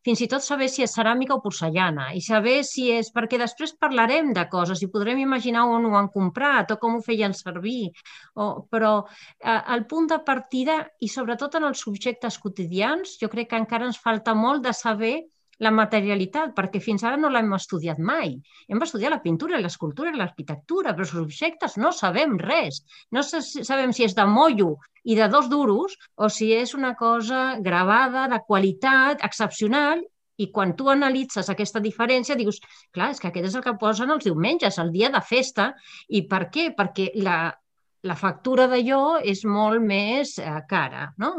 [0.05, 3.11] Fins i tot saber si és ceràmica o porcellana i saber si és...
[3.15, 7.03] perquè després parlarem de coses i podrem imaginar on ho han comprat o com ho
[7.03, 7.91] feien servir.
[8.35, 13.51] O, però eh, el punt de partida i sobretot en els subjectes quotidians jo crec
[13.51, 15.17] que encara ens falta molt de saber
[15.63, 18.35] la materialitat, perquè fins ara no l'hem estudiat mai.
[18.69, 22.83] Hem estudiat la pintura, l'escultura l'arquitectura, però els objectes no sabem res.
[23.15, 27.59] No sabem si és de mollo i de dos duros o si és una cosa
[27.61, 30.03] gravada, de qualitat, excepcional,
[30.37, 32.59] i quan tu analitzes aquesta diferència dius,
[32.91, 35.71] clar, és que aquest és el que posen els diumenges, el dia de festa.
[36.09, 36.73] I per què?
[36.75, 37.37] Perquè la,
[38.03, 41.07] la factura d'allò és molt més eh, cara.
[41.23, 41.35] No?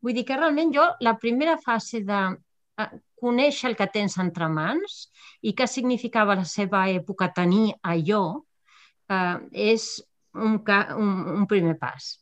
[0.00, 2.22] Vull dir que realment jo, la primera fase de
[3.20, 5.02] conèixer el que tens entre mans
[5.42, 8.24] i què significava la seva època tenir allò,
[9.10, 9.36] eh,
[9.72, 9.90] és
[10.34, 10.58] un,
[10.96, 12.16] un, un primer pas.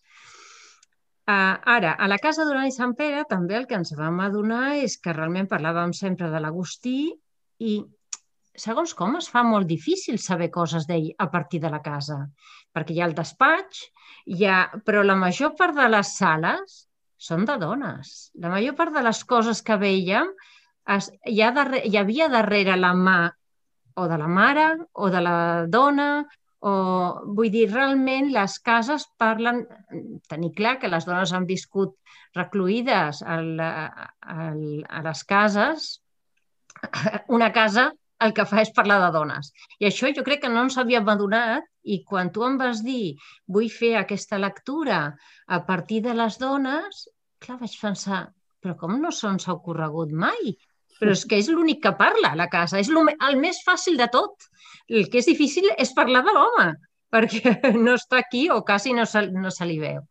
[1.28, 4.78] Uh, ara, a la casa d'Urà i Sant Pere també el que ens vam adonar
[4.80, 7.10] és que realment parlàvem sempre de l'Agustí
[7.60, 7.72] i
[8.56, 12.16] segons com es fa molt difícil saber coses d'ell a partir de la casa,
[12.72, 13.82] perquè hi ha el despatx,
[14.24, 14.56] hi ha...
[14.86, 16.78] però la major part de les sales
[17.28, 18.30] són de dones.
[18.40, 20.32] La major part de les coses que veiem
[20.96, 23.20] es, hi, ha darrere, hi havia darrere la mà
[23.98, 26.08] o de la mare o de la dona
[26.58, 26.72] o,
[27.38, 29.62] vull dir, realment les cases parlen,
[30.30, 31.94] tenir clar que les dones han viscut
[32.36, 35.88] recluïdes al, al, a les cases,
[37.38, 37.90] una casa
[38.26, 39.52] el que fa és parlar de dones.
[39.78, 43.14] I això jo crec que no ens havíem adonat i quan tu em vas dir
[43.46, 45.04] vull fer aquesta lectura
[45.46, 47.04] a partir de les dones,
[47.38, 48.24] clar, vaig pensar,
[48.58, 50.56] però com no se'ns ha ocorregut mai?
[50.98, 54.48] Però és que és l'únic que parla la casa, és el més fàcil de tot.
[54.88, 56.68] El que és difícil és parlar de l'home,
[57.14, 60.02] perquè no està aquí o quasi no se, no se li veu.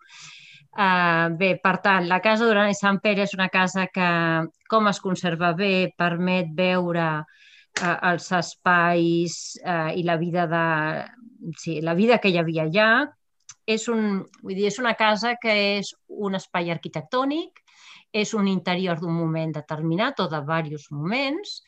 [0.77, 4.09] Uh, bé, per tant, la casa d'Urana i Sant Pere és una casa que,
[4.69, 10.65] com es conserva bé, permet veure uh, els espais uh, i la vida, de,
[11.57, 12.91] sí, la vida que hi havia allà.
[13.67, 17.65] És, un, vull dir, és una casa que és un espai arquitectònic,
[18.11, 21.61] és un interior d'un moment determinat o de diversos moments.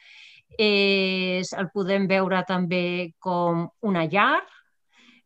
[0.57, 4.41] És, el podem veure també com una llar,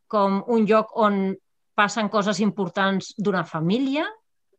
[0.08, 1.34] com un lloc on
[1.73, 4.06] passen coses importants d'una família,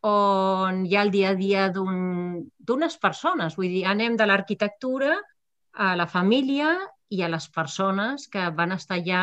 [0.05, 3.57] on hi ha el dia a dia d'unes un, persones.
[3.57, 5.14] Vull dir, anem de l'arquitectura
[5.75, 6.75] a la família
[7.11, 9.23] i a les persones que van estar allà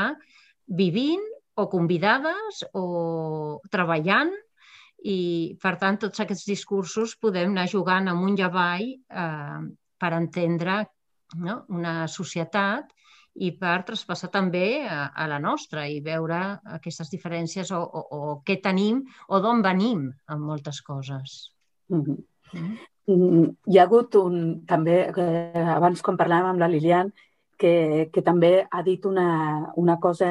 [0.68, 1.22] vivint
[1.60, 4.32] o convidades o treballant
[5.02, 5.20] i,
[5.62, 9.62] per tant, tots aquests discursos podem anar jugant amunt i avall eh,
[9.98, 10.82] per entendre
[11.42, 11.62] no?
[11.70, 12.92] una societat
[13.42, 16.42] i per traspassar també a, a la nostra i veure
[16.78, 21.54] aquestes diferències o, o, o què tenim o d'on venim en moltes coses.
[21.90, 22.78] Mm -hmm.
[23.08, 23.56] Mm.
[23.68, 27.12] Hi ha hagut un, també, eh, abans quan parlàvem amb la Lilian,
[27.58, 30.30] que, que també ha dit una, una cosa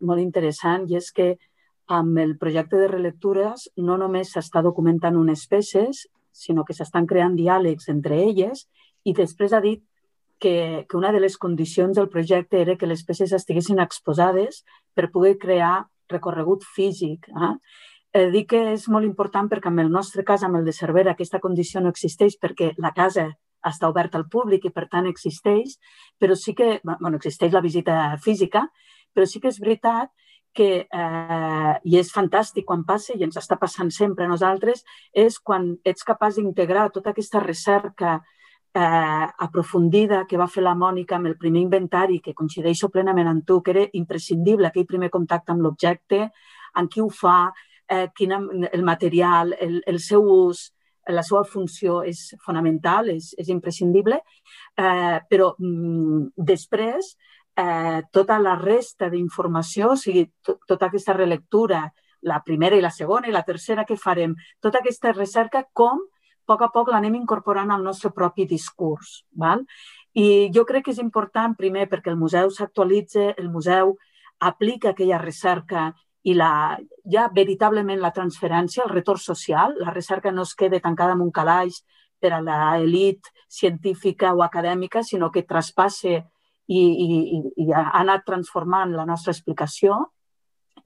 [0.00, 1.36] molt interessant i és que
[1.86, 7.36] amb el projecte de relectures no només s'està documentant unes peces, sinó que s'estan creant
[7.38, 8.66] diàlegs entre elles
[9.04, 9.82] i després ha dit
[10.38, 15.10] que, que una de les condicions del projecte era que les peces estiguessin exposades per
[15.12, 17.28] poder crear recorregut físic.
[17.30, 17.54] Eh?
[18.12, 21.14] Eh, dic que és molt important perquè en el nostre cas, amb el de Cervera,
[21.14, 23.30] aquesta condició no existeix perquè la casa
[23.66, 25.78] està oberta al públic i per tant existeix,
[26.18, 28.66] però sí que, bueno, existeix la visita física,
[29.14, 30.12] però sí que és veritat
[30.56, 35.38] que, eh, i és fantàstic quan passa, i ens està passant sempre a nosaltres, és
[35.38, 38.16] quan ets capaç d'integrar tota aquesta recerca
[38.76, 43.44] eh, aprofundida que va fer la Mònica amb el primer inventari, que coincideixo plenament amb
[43.46, 46.30] tu, que era imprescindible aquell primer contacte amb l'objecte,
[46.76, 47.52] en qui ho fa,
[47.88, 48.34] eh, quin,
[48.72, 50.70] el material, el, el seu ús,
[51.08, 54.18] la seva funció és fonamental, és, és imprescindible,
[54.76, 57.14] eh, però mm, després
[57.56, 61.86] eh, tota la resta d'informació, o sigui, to tota aquesta relectura,
[62.26, 66.16] la primera i la segona i la tercera que farem, tota aquesta recerca, com a
[66.46, 69.24] poc a poc l'anem incorporant al nostre propi discurs.
[69.34, 69.64] Val?
[70.14, 73.96] I jo crec que és important, primer, perquè el museu s'actualitza, el museu
[74.38, 75.90] aplica aquella recerca
[76.26, 76.76] i la,
[77.10, 81.32] ja veritablement la transferència, el retorn social, la recerca no es queda tancada en un
[81.34, 81.82] calaix
[82.20, 86.24] per a l'elit científica o acadèmica, sinó que traspasse
[86.66, 89.98] i, i, i ha anat transformant la nostra explicació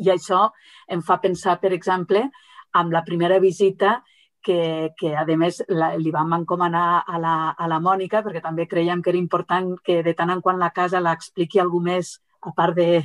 [0.01, 0.47] i això
[0.89, 2.24] em fa pensar, per exemple,
[2.72, 3.99] amb la primera visita
[4.43, 8.66] que, que a més la, li vam encomanar a la, a la Mònica perquè també
[8.68, 12.55] creiem que era important que de tant en quant la casa l'expliqui algú més a
[12.57, 13.03] part de,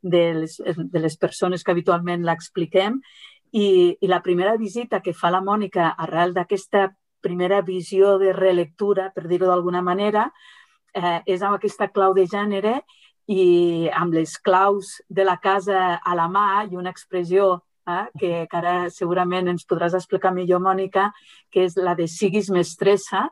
[0.00, 3.02] de, les, de les persones que habitualment l'expliquem.
[3.52, 6.88] I, I la primera visita que fa la Mònica arrel d'aquesta
[7.20, 10.28] primera visió de relectura, per dir-ho d'alguna manera,
[10.98, 12.80] eh, és amb aquesta clau de gènere
[13.28, 17.50] i amb les claus de la casa a la mà i una expressió
[17.88, 21.10] eh, que, que ara segurament ens podràs explicar millor, Mònica,
[21.52, 23.28] que és la de siguis mestressa,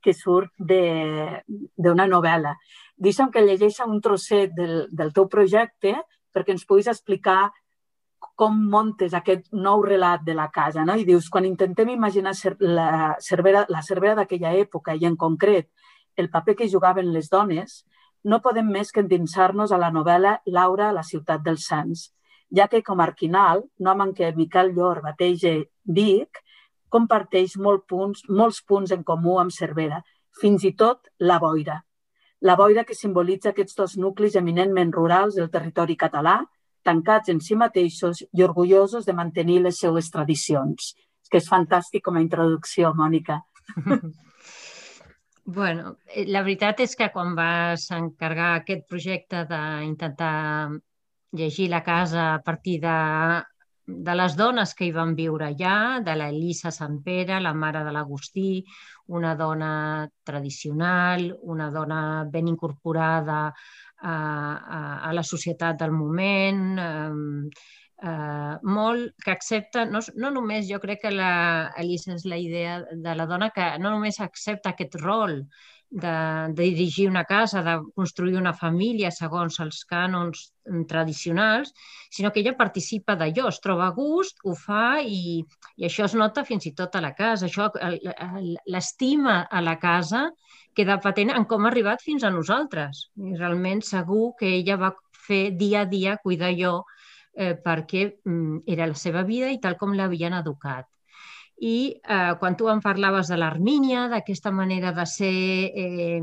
[0.00, 2.54] que surt d'una novel·la.
[2.96, 5.98] Deixa'm que llegeixi un trosset del, del teu projecte
[6.32, 7.50] perquè ens puguis explicar
[8.40, 10.84] com montes aquest nou relat de la casa.
[10.84, 10.96] No?
[10.96, 15.68] I dius, quan intentem imaginar la Cervera, la Cervera d'aquella època i en concret
[16.20, 17.80] el paper que jugaven les dones,
[18.24, 22.10] no podem més que endinsar-nos a la novel·la Laura a la ciutat dels Sants,
[22.52, 25.54] ja que com a Arquinal, nom en què Miquel Llor bateja
[25.84, 26.42] Vic,
[26.90, 30.02] comparteix molt punts, molts punts en comú amb Cervera,
[30.40, 31.80] fins i tot la boira.
[32.40, 36.40] La boira que simbolitza aquests dos nuclis eminentment rurals del territori català,
[36.82, 40.94] tancats en si mateixos i orgullosos de mantenir les seues tradicions.
[41.20, 43.42] És que és fantàstic com a introducció, Mònica.
[45.52, 50.34] Bueno, eh, la veritat és que quan vas encarregar aquest projecte d'intentar
[51.40, 52.98] llegir la casa a partir de,
[54.06, 55.74] de les dones que hi van viure allà,
[56.06, 58.62] de la Elisa Sant Pere, la mare de l'Agustí,
[59.18, 59.72] una dona
[60.22, 64.80] tradicional, una dona ben incorporada a, a,
[65.10, 67.50] a la societat del moment, eh,
[68.02, 72.80] eh, molt que accepta, no, no només jo crec que la Elisa és la idea
[72.90, 75.42] de la dona que no només accepta aquest rol
[75.90, 76.12] de,
[76.54, 80.44] de dirigir una casa, de construir una família segons els cànons
[80.88, 81.72] tradicionals,
[82.14, 85.42] sinó que ella participa d'allò, es troba a gust, ho fa i,
[85.76, 87.48] i això es nota fins i tot a la casa.
[87.50, 87.68] Això,
[88.70, 90.28] l'estima a la casa
[90.78, 93.08] queda patent en com ha arribat fins a nosaltres.
[93.18, 94.94] I realment segur que ella va
[95.26, 96.84] fer dia a dia cuidar jo
[97.34, 100.88] eh, perquè mm, era la seva vida i tal com l'havien educat.
[101.60, 105.36] I eh, quan tu em parlaves de l'Armínia, d'aquesta manera de ser
[105.76, 106.22] eh,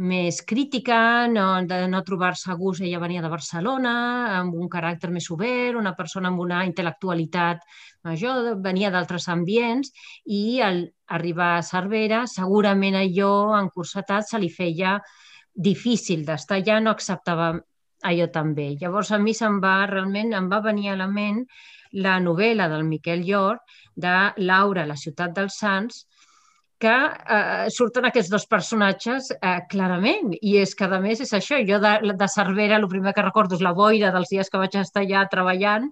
[0.00, 3.92] més crítica, no, de no trobar-se a gust, ella venia de Barcelona,
[4.38, 7.60] amb un caràcter més obert, una persona amb una intel·lectualitat
[8.08, 9.92] major, venia d'altres ambients
[10.24, 14.96] i al arribar a Cervera segurament allò en cursetat se li feia
[15.52, 17.52] difícil d'estar allà, no acceptava
[18.08, 18.70] allò també.
[18.80, 21.44] Llavors a mi se'm va, realment em va venir a la ment
[22.06, 23.58] la novel·la del Miquel Llor
[23.96, 26.04] de Laura, la ciutat dels Sants,
[26.80, 26.94] que
[27.36, 30.32] eh, surten aquests dos personatges eh, clarament.
[30.40, 31.60] I és que, a més, és això.
[31.68, 34.78] Jo de, de Cervera, el primer que recordo és la boira dels dies que vaig
[34.80, 35.90] estar allà treballant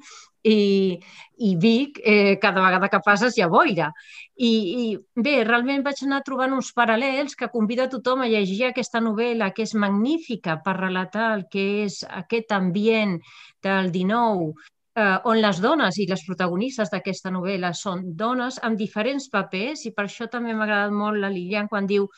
[0.49, 0.97] i,
[1.45, 3.91] i Vic, eh, cada vegada que passes hi ha boira.
[4.37, 4.53] I,
[4.85, 9.53] I bé, realment vaig anar trobant uns paral·lels que convida tothom a llegir aquesta novel·la,
[9.53, 13.19] que és magnífica per relatar el que és aquest ambient
[13.65, 14.55] del 19,
[14.99, 19.95] eh, on les dones i les protagonistes d'aquesta novel·la són dones amb diferents papers i
[19.95, 22.09] per això també m'ha agradat molt la Lilian quan diu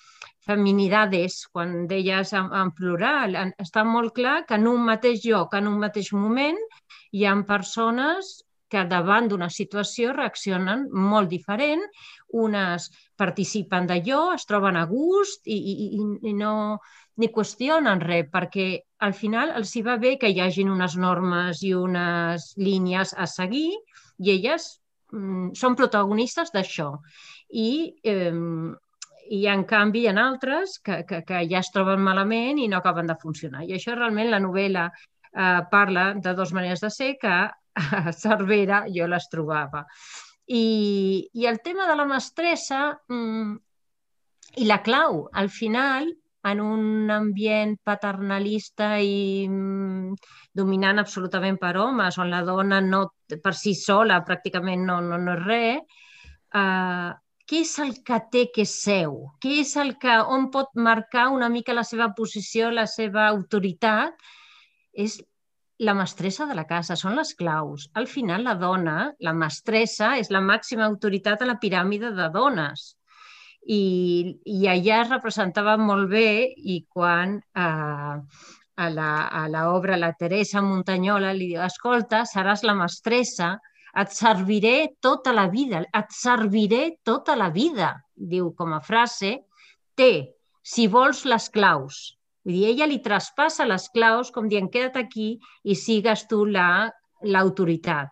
[0.47, 3.37] feminidades, quan deies en, en plural.
[3.61, 6.59] Està molt clar que en un mateix lloc, en un mateix moment,
[7.13, 8.39] hi ha persones
[8.71, 11.83] que davant d'una situació reaccionen molt diferent,
[12.47, 16.01] unes participen d'allò, es troben a gust i, i,
[16.31, 16.55] i no
[17.21, 18.69] ni qüestionen res, perquè
[19.07, 23.27] al final els hi va bé que hi hagin unes normes i unes línies a
[23.29, 23.69] seguir
[24.21, 24.69] i elles
[25.13, 26.93] mm, són protagonistes d'això.
[27.51, 27.71] I,
[28.05, 28.33] eh,
[29.37, 32.81] I en canvi hi ha altres que, que, que ja es troben malament i no
[32.81, 33.67] acaben de funcionar.
[33.67, 37.37] I això realment la novel·la eh, parla de dues maneres de ser que
[38.25, 39.85] Cervera jo les trobava.
[40.51, 43.53] I, i el tema de la mestressa mm,
[44.59, 46.11] i la clau, al final,
[46.51, 50.15] en un ambient paternalista i mm,
[50.57, 55.37] dominant absolutament per homes, on la dona no, per si sola pràcticament no, no, no
[55.37, 56.07] és res,
[56.57, 57.11] eh,
[57.51, 59.17] què és el que té que és seu?
[59.43, 64.15] Què és el que, on pot marcar una mica la seva posició, la seva autoritat?
[64.95, 65.19] És
[65.81, 67.89] la mestressa de la casa, són les claus.
[67.97, 72.91] Al final, la dona, la mestressa, és la màxima autoritat a la piràmide de dones
[73.67, 73.83] i,
[74.45, 78.21] i allà es representava molt bé i quan eh,
[78.81, 83.59] a l'obra la, la Teresa Montanyola li diu escolta, seràs la mestressa,
[84.01, 89.35] et serviré tota la vida, et serviré tota la vida, diu com a frase,
[89.99, 90.13] té,
[90.63, 92.01] si vols, les claus.
[92.45, 95.35] Vull dir, ella li traspassa les claus com dient queda't aquí
[95.65, 98.11] i sigues tu l'autoritat.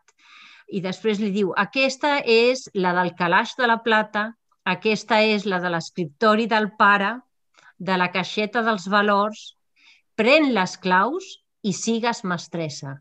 [0.68, 4.35] i després li diu aquesta és la del calaix de la plata,
[4.68, 7.14] aquesta és la de l'escriptori del pare,
[7.79, 9.55] de la caixeta dels valors,
[10.14, 12.99] pren les claus i sigues mestressa.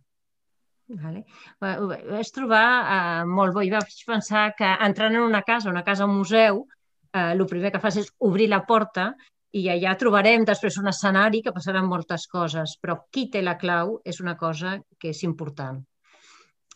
[0.88, 1.26] Vale.
[1.60, 5.84] Ho vaig trobar uh, molt bo i vaig pensar que entrant en una casa, una
[5.84, 9.10] casa museu, uh, el primer que fas és obrir la porta
[9.58, 13.98] i allà trobarem després un escenari que passaran moltes coses, però qui té la clau
[14.06, 15.80] és una cosa que és important.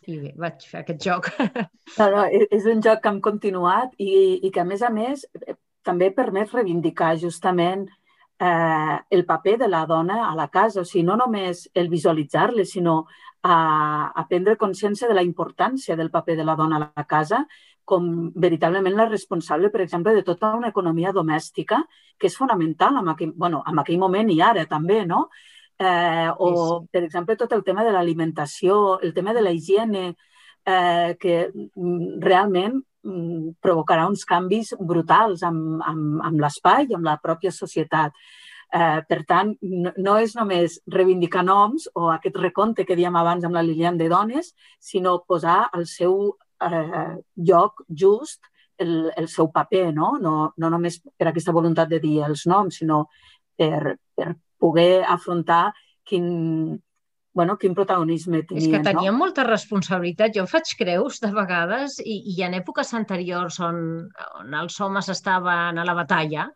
[0.09, 1.29] I bé, vaig fer aquest joc.
[1.99, 5.25] No, no, és un joc que hem continuat i, i que, a més a més,
[5.43, 7.83] eh, també permet reivindicar justament
[8.39, 10.81] eh, el paper de la dona a la casa.
[10.81, 13.03] O sigui, no només el visualitzar-le, sinó
[13.43, 13.57] a,
[14.15, 17.43] a prendre consciència de la importància del paper de la dona a la casa
[17.85, 21.81] com veritablement la responsable, per exemple, de tota una economia domèstica
[22.17, 25.27] que és fonamental en aquell, bueno, en aquell moment i ara també, no?
[25.81, 26.91] Eh, o, sí, sí.
[26.93, 30.11] per exemple, tot el tema de l'alimentació, el tema de la higiene,
[30.65, 37.09] eh, que mm, realment mm, provocarà uns canvis brutals amb, amb, amb l'espai i amb
[37.09, 38.13] la pròpia societat.
[38.71, 43.43] Eh, per tant, no, no és només reivindicar noms o aquest recompte que diem abans
[43.43, 46.37] amb la Lilian de dones, sinó posar el seu
[46.67, 48.45] eh, lloc just
[48.81, 50.15] el, el seu paper, no?
[50.21, 50.35] no?
[50.57, 53.03] No només per aquesta voluntat de dir els noms, sinó
[53.57, 55.71] per, per poder afrontar
[56.07, 56.25] quin,
[57.33, 58.63] bueno, quin protagonisme tenien.
[58.63, 59.19] És que tenien no?
[59.23, 60.33] molta responsabilitat.
[60.37, 63.83] Jo faig creus de vegades i, i en èpoques anteriors on,
[64.41, 66.49] on els homes estaven a la batalla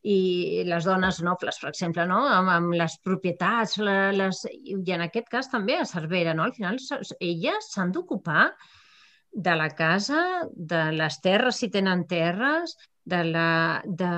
[0.00, 2.22] i les dones nobles, per exemple, no?
[2.24, 6.46] amb, amb les propietats, les, i en aquest cas també a Cervera, no?
[6.46, 6.78] al final
[7.20, 8.46] elles s'han d'ocupar
[9.32, 13.50] de la casa, de les terres si tenen terres, de la,
[13.86, 14.10] de,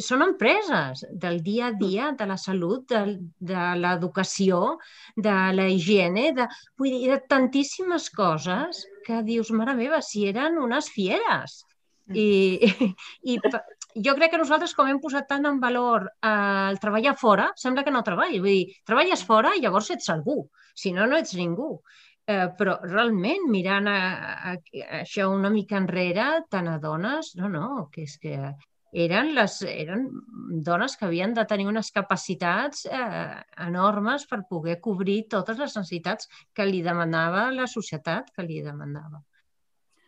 [0.00, 4.78] són empreses del dia a dia, de la salut, de, de l'educació,
[5.16, 6.48] de la higiene, de,
[6.78, 11.62] vull dir, de tantíssimes coses que dius, mare meva, si eren unes fieres.
[12.06, 12.16] Mm.
[12.16, 12.94] I,
[13.34, 13.38] i
[14.06, 17.84] jo crec que nosaltres, com hem posat tant en valor eh, el treballar fora, sembla
[17.84, 18.40] que no treballi.
[18.40, 20.42] Vull dir, treballes fora i llavors ets algú,
[20.76, 21.76] si no, no ets ningú.
[22.26, 23.98] Eh, però realment, mirant a,
[24.50, 28.34] a, a això una mica enrere, tant a dones, no, no, que és que
[28.96, 30.08] eren, les, eren
[30.66, 36.30] dones que havien de tenir unes capacitats eh, enormes per poder cobrir totes les necessitats
[36.54, 39.22] que li demanava la societat, que li demanava.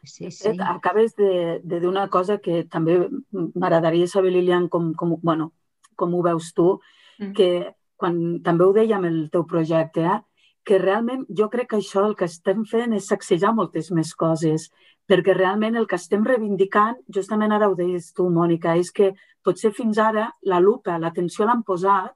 [0.03, 0.55] Sí, sí.
[0.65, 2.99] Acabes de, de dir una cosa que també
[3.31, 5.53] m'agradaria saber, Lilian, com, com, bueno,
[5.99, 6.79] com ho veus tu,
[7.19, 7.35] mm.
[7.37, 7.51] que
[7.99, 10.21] quan també ho amb el teu projecte, eh,
[10.69, 14.69] que realment jo crec que això el que estem fent és sacsejar moltes més coses
[15.09, 19.15] perquè realment el que estem reivindicant, justament ara ho deies tu, Mònica, és que
[19.45, 22.13] potser fins ara la lupa, l'atenció l'han posat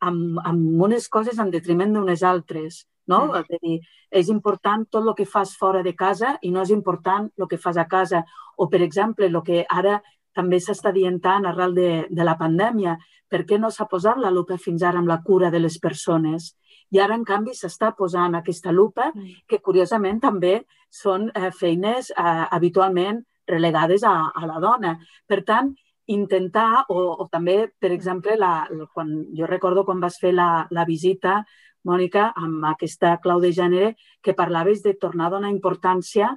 [0.00, 2.86] amb, amb unes coses en detriment d'unes altres.
[3.10, 3.26] No?
[3.26, 3.42] Mm.
[3.42, 3.76] És, dir,
[4.22, 7.60] és important tot el que fas fora de casa i no és important el que
[7.60, 8.22] fas a casa.
[8.56, 9.98] O, per exemple, el que ara
[10.32, 12.96] també s'està dient tant arrel de, de la pandèmia,
[13.28, 16.54] per què no s'ha posat la lupa fins ara amb la cura de les persones?
[16.92, 19.44] I ara, en canvi, s'està posant aquesta lupa, mm.
[19.48, 20.58] que curiosament també
[20.92, 24.96] són eh, feines eh, habitualment relegades a, a la dona.
[25.26, 25.72] Per tant,
[26.12, 30.86] intentar, o, o també, per exemple, la, quan, jo recordo quan vas fer la, la
[30.88, 31.42] visita,
[31.82, 36.28] Mònica, amb aquesta clau de gènere, que parlaves de tornar a donar importància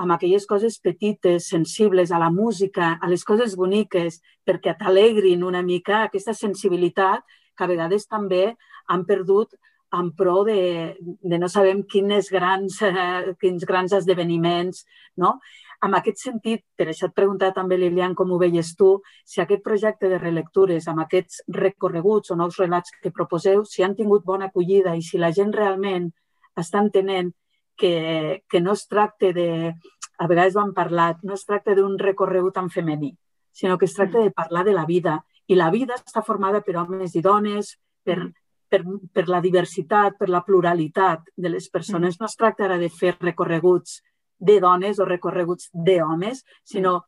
[0.00, 5.62] amb aquelles coses petites, sensibles, a la música, a les coses boniques, perquè t'alegrin una
[5.64, 7.24] mica aquesta sensibilitat
[7.56, 8.54] que a vegades també
[8.88, 9.56] han perdut
[9.92, 14.84] en pro de, de no sabem quines grans, eh, quins grans esdeveniments,
[15.16, 15.36] no?
[15.84, 18.94] En aquest sentit, per això et preguntava també, Lilian, com ho veies tu,
[19.28, 23.94] si aquest projecte de relectures, amb aquests recorreguts o nous relats que proposeu, si han
[23.94, 26.08] tingut bona acollida i si la gent realment
[26.56, 27.30] està entenent
[27.76, 29.74] que, que no es tracta de,
[30.18, 33.12] a vegades ho han parlat, no es tracta d'un recorregut en femení,
[33.52, 35.20] sinó que es tracta de parlar de la vida.
[35.46, 38.32] I la vida està formada per homes i dones, per,
[38.68, 42.16] per, per la diversitat, per la pluralitat de les persones.
[42.16, 42.22] Mm.
[42.22, 44.00] No es tracta ara de fer recorreguts
[44.38, 46.98] de dones o recorreguts d'homes, sinó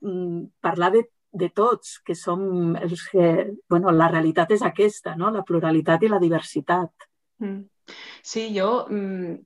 [0.00, 3.52] mm, parlar de, de tots, que som els que...
[3.68, 5.30] bueno, la realitat és aquesta, no?
[5.32, 7.08] la pluralitat i la diversitat.
[7.40, 7.62] Mm.
[8.22, 9.36] Sí, yo mmm,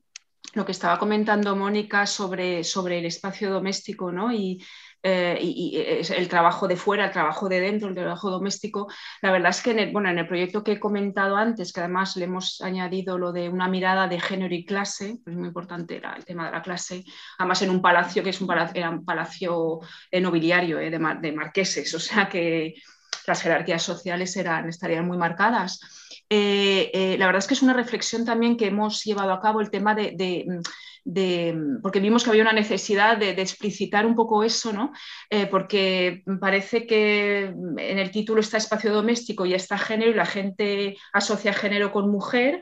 [0.53, 4.33] lo que estaba comentando Mónica sobre, sobre el espacio doméstico ¿no?
[4.33, 4.61] y,
[5.03, 8.87] Eh, y, el trabajo de fuera, el trabajo de dentro, el trabajo doméstico.
[9.21, 11.79] La verdad es que en el, bueno, en el proyecto que he comentado antes, que
[11.79, 16.01] además le hemos añadido lo de una mirada de género y clase, pues muy importante
[16.17, 17.03] el tema de la clase,
[17.39, 19.79] además en un palacio que es un palacio, era un palacio
[20.11, 22.75] nobiliario eh, de, de, marqueses, o sea que
[23.27, 25.79] las jerarquías sociales eran, estarían muy marcadas.
[26.29, 29.69] Eh, la verdad es que es una reflexión también que hemos llevado a cabo el
[29.69, 30.45] tema de
[31.81, 34.91] porque vimos que había una necesidad de, explicitar un poco eso, ¿no?
[35.29, 40.25] Eh, porque parece que en el título está espacio doméstico y está género y la
[40.25, 42.61] gente asocia género con mujer.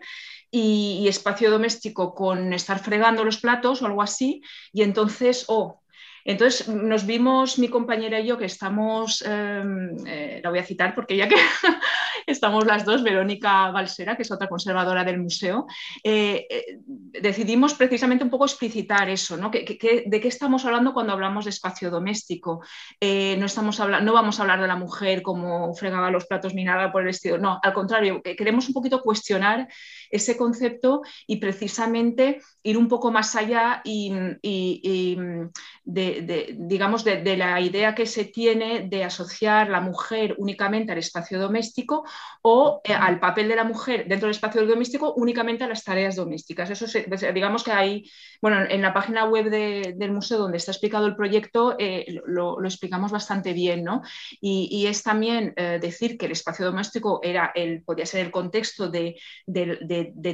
[0.52, 4.42] Y, espacio doméstico con estar fregando los platos o algo así,
[4.74, 5.79] y entonces, oh,
[6.26, 10.94] entonces nos vimos mi compañera y yo que estamos, em, eh, la voy a citar
[10.96, 11.36] porque ya que
[12.28, 15.66] estamos las dos, Verónica Balsera, que es otra conservadora del museo,
[16.04, 16.80] eh, eh,
[17.22, 19.50] decidimos precisamente un poco explicitar eso, ¿no?
[19.50, 22.62] ¿De qué estamos hablando cuando hablamos de espacio doméstico?
[23.02, 26.92] No, estamos no vamos a hablar de la mujer como fregaba los platos ni nada
[26.92, 29.68] por el estilo, no, al contrario, queremos un poquito cuestionar
[30.10, 34.12] ese concepto y precisamente ir un poco más allá y,
[35.84, 41.40] de, digamos, de, la idea que se tiene de asociar la mujer únicamente al espacio
[41.40, 42.04] doméstico
[42.42, 46.16] o eh, al papel de la mujer dentro del espacio doméstico únicamente a las tareas
[46.16, 46.70] domésticas.
[46.70, 48.10] Eso pues, digamos que hay,
[48.42, 53.12] bueno, en la página web del museo donde está explicado el proyecto eh, lo, explicamos
[53.12, 54.02] bastante bien, ¿no?
[54.42, 58.90] Y, es también eh, decir que el espacio doméstico era el, podía ser el contexto
[58.90, 59.16] de,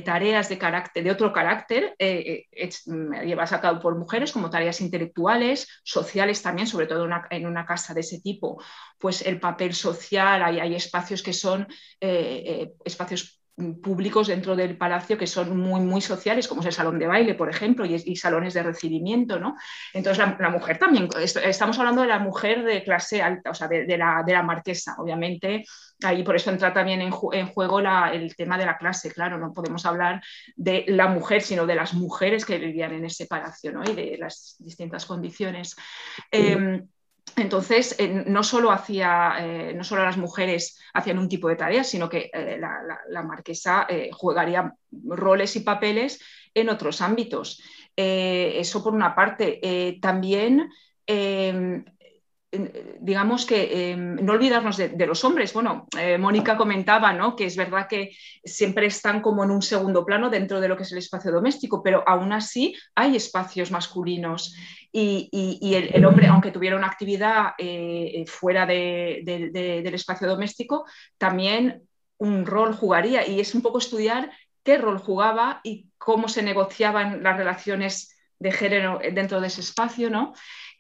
[0.04, 6.42] tareas de, carácter, de otro carácter, llevadas a cabo por mujeres como tareas intelectuales, sociales
[6.42, 8.62] también, sobre todo en una casa de ese tipo,
[9.00, 11.68] pues el papel social, hay, hay espacios que son
[12.00, 13.40] eh, eh, espacios
[13.82, 17.36] públicos dentro del palacio que son muy, muy sociales, como es el salón de baile,
[17.36, 19.56] por ejemplo, y, salones de recibimiento, ¿no?
[19.94, 23.86] Entonces, la, mujer también, estamos hablando de la mujer de clase alta, o sea, de,
[23.98, 25.64] la, de la, marquesa, obviamente,
[26.04, 29.86] ahí por eso entra también en, juego el tema de la clase, claro, no podemos
[29.86, 30.22] hablar
[30.56, 33.84] de la mujer, sino de las mujeres que vivían en ese palacio, ¿no?
[33.90, 35.76] Y de las distintas condiciones.
[36.30, 36.86] Em,
[37.36, 41.88] entonces, eh, no, solo hacía, eh, no solo las mujeres hacían un tipo de tareas,
[41.88, 46.22] sino que eh, la, marquesa jugaría roles y papeles
[46.54, 47.62] en otros ámbitos.
[47.96, 50.00] eso por una parte.
[50.02, 50.70] también
[53.00, 55.54] digamos que em, no olvidarnos de, los hombres.
[55.54, 57.36] Bueno, eh, Mónica comentaba ¿no?
[57.36, 58.12] que es verdad que
[58.44, 61.84] siempre están como en un segundo plano dentro de lo que es el espacio doméstico,
[61.84, 64.56] pero aún así hay espacios masculinos
[64.92, 70.86] y, el, hombre, aunque tuviera una actividad eh, fuera del espacio doméstico,
[71.18, 71.84] también
[72.18, 74.32] un rol jugaría y es un poco estudiar
[74.64, 80.10] qué rol jugaba y cómo se negociaban las relaciones de género dentro de ese espacio,
[80.10, 80.34] ¿no?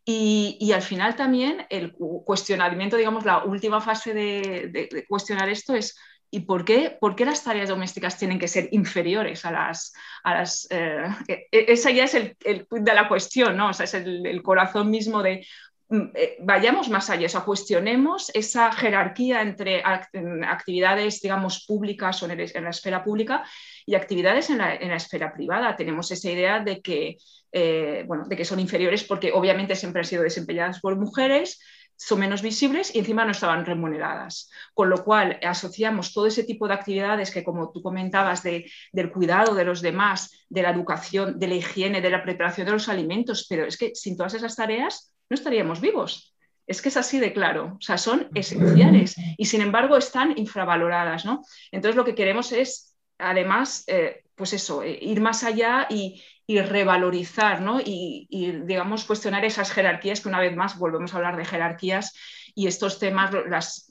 [0.07, 5.97] Y, al final también el cuestionamiento, digamos, la última fase de, cuestionar esto es
[6.29, 9.93] ¿y por qué, por qué, las tareas domésticas tienen que ser inferiores a las...
[10.23, 13.69] A las eh, e, e, esa ya es el, el de la cuestión, ¿no?
[13.69, 15.47] O sea, es el, corazón mismo de
[15.89, 22.29] mm, eh, vayamos más allá, o sea, cuestionemos esa jerarquía entre actividades, digamos, públicas o
[22.29, 23.43] en, la esfera pública
[23.87, 25.75] y actividades en la, en la, esfera privada.
[25.75, 27.17] Tenemos esa idea de que
[27.57, 31.61] eh, bueno, de que son inferiores porque obviamente siempre han sido desempeñadas por mujeres,
[31.95, 34.51] son menos visibles y encima no estaban remuneradas.
[34.73, 39.09] Con lo cual asociamos todo ese tipo de actividades que, como tú comentabas, de, del
[39.09, 42.89] cuidado de los demás, de la educación, de la higiene, de la preparación de los
[42.89, 46.35] alimentos, pero es que sin todas esas tareas no estaríamos vivos.
[46.67, 51.23] Es que es así de claro, o sea, son esenciales y sin embargo están infravaloradas,
[51.23, 51.41] ¿no?
[51.71, 56.59] Entonces lo que queremos es, además, eh, pues eso, eh, ir más allá y, y
[56.59, 57.79] revalorizar ¿no?
[57.83, 58.27] y,
[58.65, 62.13] digamos, cuestionar esas jerarquías, que una vez más volvemos a hablar de jerarquías
[62.53, 63.87] y estos temas, las,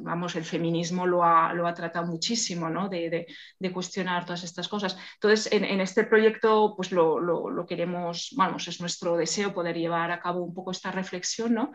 [0.00, 2.88] vamos, el feminismo lo ha, lo ha tratado muchísimo, ¿no?
[2.88, 3.26] de,
[3.72, 4.98] cuestionar todas estas cosas.
[5.14, 10.10] Entonces, en, este proyecto, pues lo, lo, lo, queremos, vamos, es nuestro deseo poder llevar
[10.10, 11.72] a cabo un poco esta reflexión, ¿no?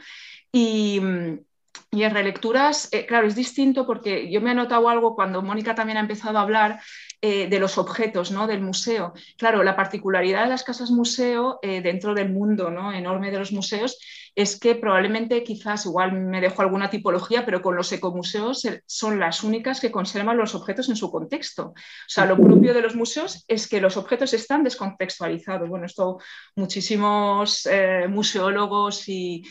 [0.52, 1.00] Y,
[1.92, 5.76] y en relecturas, eh, claro, es distinto porque yo me he notado algo cuando Mónica
[5.76, 6.82] también ha empezado a hablar
[7.26, 8.48] eh, de los objetos ¿no?
[8.48, 9.14] del museo.
[9.38, 12.92] Claro, la particularidad de las casas museo eh, dentro del mundo ¿no?
[12.92, 13.98] enorme de los museos
[14.36, 19.42] es que probablemente quizás, igual me dejo alguna tipología, pero con los ecomuseos son las
[19.42, 21.68] únicas que conservan los objetos en su contexto.
[21.68, 21.74] O
[22.10, 25.70] sea, lo propio de los museos es que los objetos están descontextualizados.
[25.70, 26.18] Bueno, esto
[26.58, 29.44] muchísimos eh, museólogos y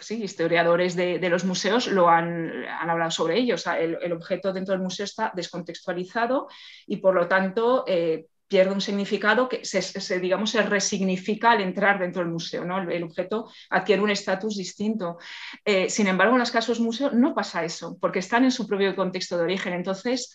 [0.00, 3.56] sí, historiadores de, los museos lo han, hablado sobre ello.
[3.78, 6.48] el, objeto dentro del museo está descontextualizado
[6.86, 11.98] y por lo tanto eh, pierde un significado que se, digamos, se resignifica al entrar
[11.98, 12.62] dentro del museo.
[12.62, 15.18] El, objeto adquiere un estatus distinto.
[15.64, 18.94] Eh, sin embargo, en los casos museo no pasa eso, porque están en su propio
[18.94, 19.72] contexto de origen.
[19.72, 20.34] Entonces,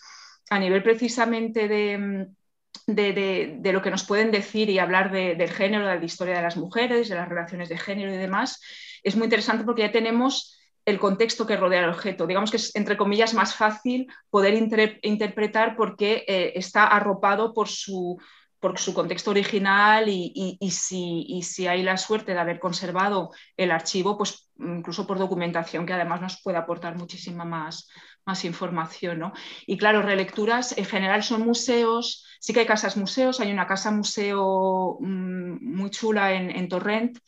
[0.50, 6.04] a nivel precisamente de, lo que nos pueden decir y hablar del género, de la
[6.04, 8.60] historia de las mujeres, de las relaciones de género y demás,
[9.02, 12.26] es muy interesante porque ya tenemos el contexto que rodea el objeto.
[12.26, 14.54] Digamos que es, entre comillas, más fácil poder
[15.02, 18.18] interpretar porque eh, está arropado por su,
[18.60, 24.18] por su contexto original y, si, si, hay la suerte de haber conservado el archivo,
[24.18, 27.88] pues incluso por documentación, que además nos puede aportar muchísima más,
[28.26, 29.32] más información.
[29.66, 33.90] Y claro, relecturas en general son museos, sí que hay casas museos, hay una casa
[33.90, 37.18] museo mm, muy chula en, Torrent,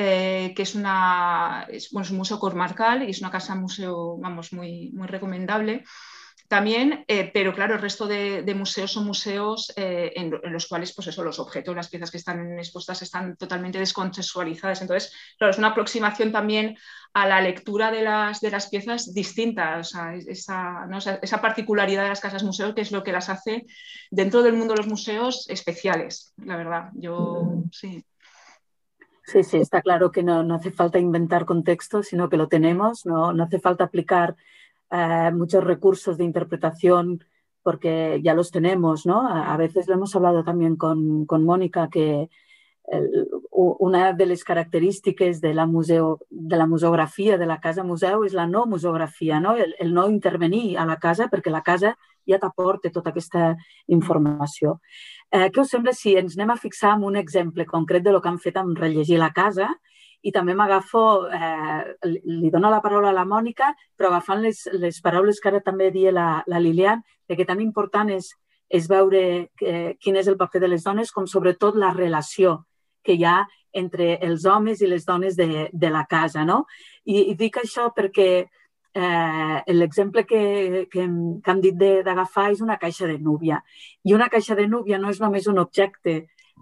[0.00, 5.82] eh, que es, un museo comarcal y es una casa museo, vamos, muy, muy recomendable
[6.46, 11.08] también, eh, pero claro, el resto de, museos son museos eh, en, los cuales, pues
[11.08, 14.80] eso, los objetos, las piezas que están expuestas están totalmente descontextualizadas.
[14.80, 16.78] Entonces, claro, es una aproximación también
[17.12, 19.92] a la lectura de las, de las piezas distintas,
[20.28, 20.86] esa,
[21.20, 23.66] esa, particularidad de las casas museos, que es lo que las hace
[24.10, 26.90] dentro del mundo de los museos especiales, la verdad.
[26.94, 28.04] Yo sí.
[29.28, 33.04] Sí, sí, está claro que no, no hace falta inventar contexto, sino que lo tenemos,
[33.04, 34.36] no, no hace falta aplicar
[34.90, 37.22] eh, muchos recursos de interpretación
[37.62, 39.28] porque ya los tenemos, ¿no?
[39.28, 42.30] A, veces lo hemos hablado también con, con Mónica, que
[43.50, 48.32] una de las características de la, museo, de la museografia de la casa museu és
[48.32, 49.56] la no museografia, no?
[49.56, 51.98] El, no intervenir a la casa perquè la casa
[52.28, 53.54] ja t'aporta tota aquesta
[53.88, 54.78] informació.
[55.30, 58.20] Eh, què us sembla si ens anem a fixar en un exemple concret de lo
[58.20, 59.72] que han fet amb rellegir la casa
[60.22, 65.00] i també m'agafo, eh, li dono la paraula a la Mònica, però agafant les, les
[65.00, 68.32] paraules que ara també dia la, la Lilian, que tan important és,
[68.68, 69.20] és veure
[69.56, 72.64] que, quin és el paper de les dones, com sobretot la relació
[73.04, 76.44] que hi ha entre els homes i les dones de, de la casa.
[76.44, 76.64] No?
[77.04, 78.48] I, I dic això perquè
[78.94, 81.06] eh, l'exemple que, que,
[81.44, 83.62] que hem dit d'agafar és una caixa de núvia.
[84.04, 86.16] I una caixa de núvia no és només un objecte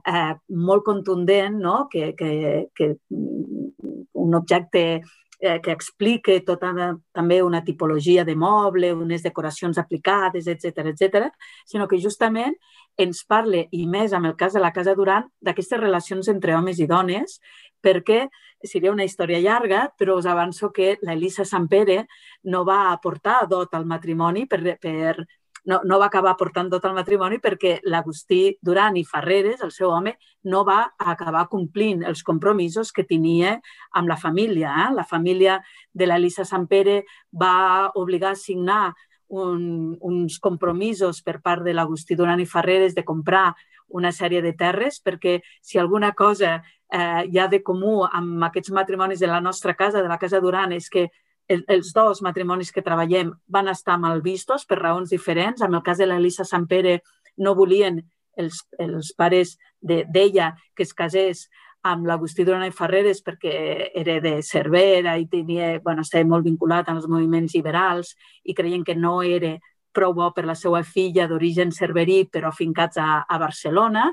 [0.07, 1.87] eh, molt contundent, no?
[1.91, 5.03] que, que, que un objecte
[5.41, 6.73] eh, que explique tota
[7.13, 11.31] també una tipologia de moble, unes decoracions aplicades, etc etc,
[11.67, 12.57] sinó que justament
[12.97, 16.81] ens parle, i més amb el cas de la Casa Duran, d'aquestes relacions entre homes
[16.81, 17.41] i dones,
[17.85, 18.27] perquè
[18.63, 22.07] seria una història llarga, però us avanço que l'Elisa Sampere
[22.45, 25.27] no va aportar dot al matrimoni per, per
[25.67, 29.91] no, no va acabar portant tot el matrimoni perquè l'Agustí Duran i Ferreres, el seu
[29.91, 30.15] home,
[30.47, 33.57] no va acabar complint els compromisos que tenia
[33.93, 34.73] amb la família.
[34.85, 34.95] Eh?
[34.95, 35.59] La família
[35.93, 37.03] de l'Elisa Sampere
[37.33, 38.95] va obligar a signar
[39.29, 43.53] un, uns compromisos per part de l'Agustí Duran i Ferreres de comprar
[43.89, 46.57] una sèrie de terres perquè si alguna cosa
[46.91, 50.41] eh, hi ha de comú amb aquests matrimonis de la nostra casa, de la Casa
[50.41, 51.09] Duran, és que
[51.49, 55.63] el, els dos matrimonis que treballem van estar mal vistos per raons diferents.
[55.63, 57.01] En el cas de l'Elisa Sampere
[57.37, 58.03] no volien
[58.37, 61.47] els, els pares d'ella de, que es casés
[61.91, 63.55] amb l'Agustí Durana i Ferreres perquè
[63.95, 68.15] era de Cervera i tenia, bueno, estava molt vinculat als moviments liberals
[68.45, 69.57] i creien que no era
[69.97, 74.11] prou bo per la seva filla d'origen cerverí però afincats a, a Barcelona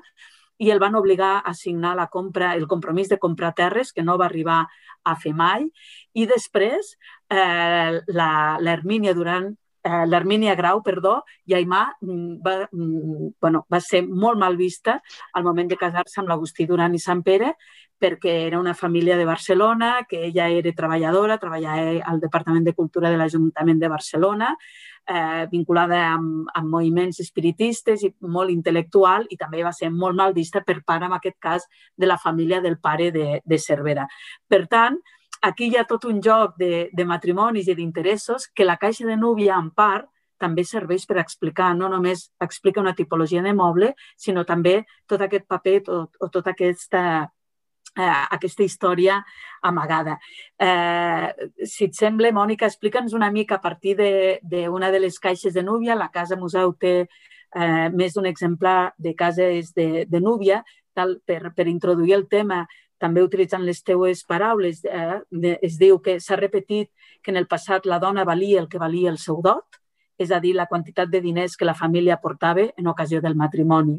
[0.64, 4.18] i el van obligar a signar la compra, el compromís de comprar terres que no
[4.18, 4.62] va arribar
[5.04, 5.66] a fer mai.
[6.14, 6.94] I després
[7.30, 9.50] eh, l'Hermínia durant
[9.84, 15.02] eh, l'Hermínia Grau, perdó, i Aimà mm, va, mm, bueno, va ser molt mal vista
[15.34, 17.54] al moment de casar-se amb l'Agustí Duran i Sant Pere
[18.04, 23.10] perquè era una família de Barcelona, que ella era treballadora, treballava al Departament de Cultura
[23.10, 24.50] de l'Ajuntament de Barcelona,
[25.08, 30.36] eh, vinculada amb, amb moviments espiritistes i molt intel·lectual i també va ser molt mal
[30.36, 34.08] vista per part, en aquest cas, de la família del pare de, de Cervera.
[34.48, 35.00] Per tant,
[35.44, 39.18] aquí hi ha tot un joc de, de matrimonis i d'interessos que la caixa de
[39.20, 40.08] núvia, en part,
[40.40, 45.48] també serveix per explicar, no només explica una tipologia de moble, sinó també tot aquest
[45.48, 47.04] paper tot, o tota aquesta,
[47.96, 49.20] eh, aquesta història
[49.62, 50.18] amagada.
[50.60, 55.54] Eh, si et sembla, Mònica, explica'ns una mica a partir d'una de, de les caixes
[55.54, 55.96] de núvia.
[55.96, 60.64] La Casa Museu té eh, més d'un exemplar de cases de, de núvia,
[60.94, 62.64] tal, per, per introduir el tema
[63.04, 65.20] també utilitzant les teues paraules, eh,
[65.62, 66.92] es diu que s'ha repetit
[67.22, 69.80] que en el passat la dona valia el que valia el seu dot,
[70.18, 73.98] és a dir, la quantitat de diners que la família portava en ocasió del matrimoni.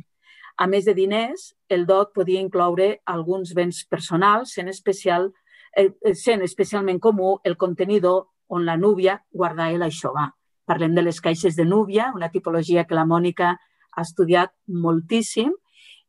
[0.57, 5.33] A més de diners, el dot podia incloure alguns béns personals, sent, especial,
[5.77, 10.31] eh, sent especialment comú el contenidor on la núvia guardava l'aixovar.
[10.65, 13.57] Parlem de les caixes de núvia, una tipologia que la Mònica
[13.95, 15.51] ha estudiat moltíssim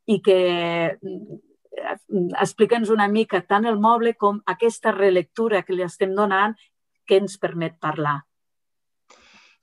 [0.05, 0.97] i que
[2.41, 6.55] explica'ns una mica tant el moble com aquesta relectura que li estem donant
[7.05, 8.19] que ens permet parlar.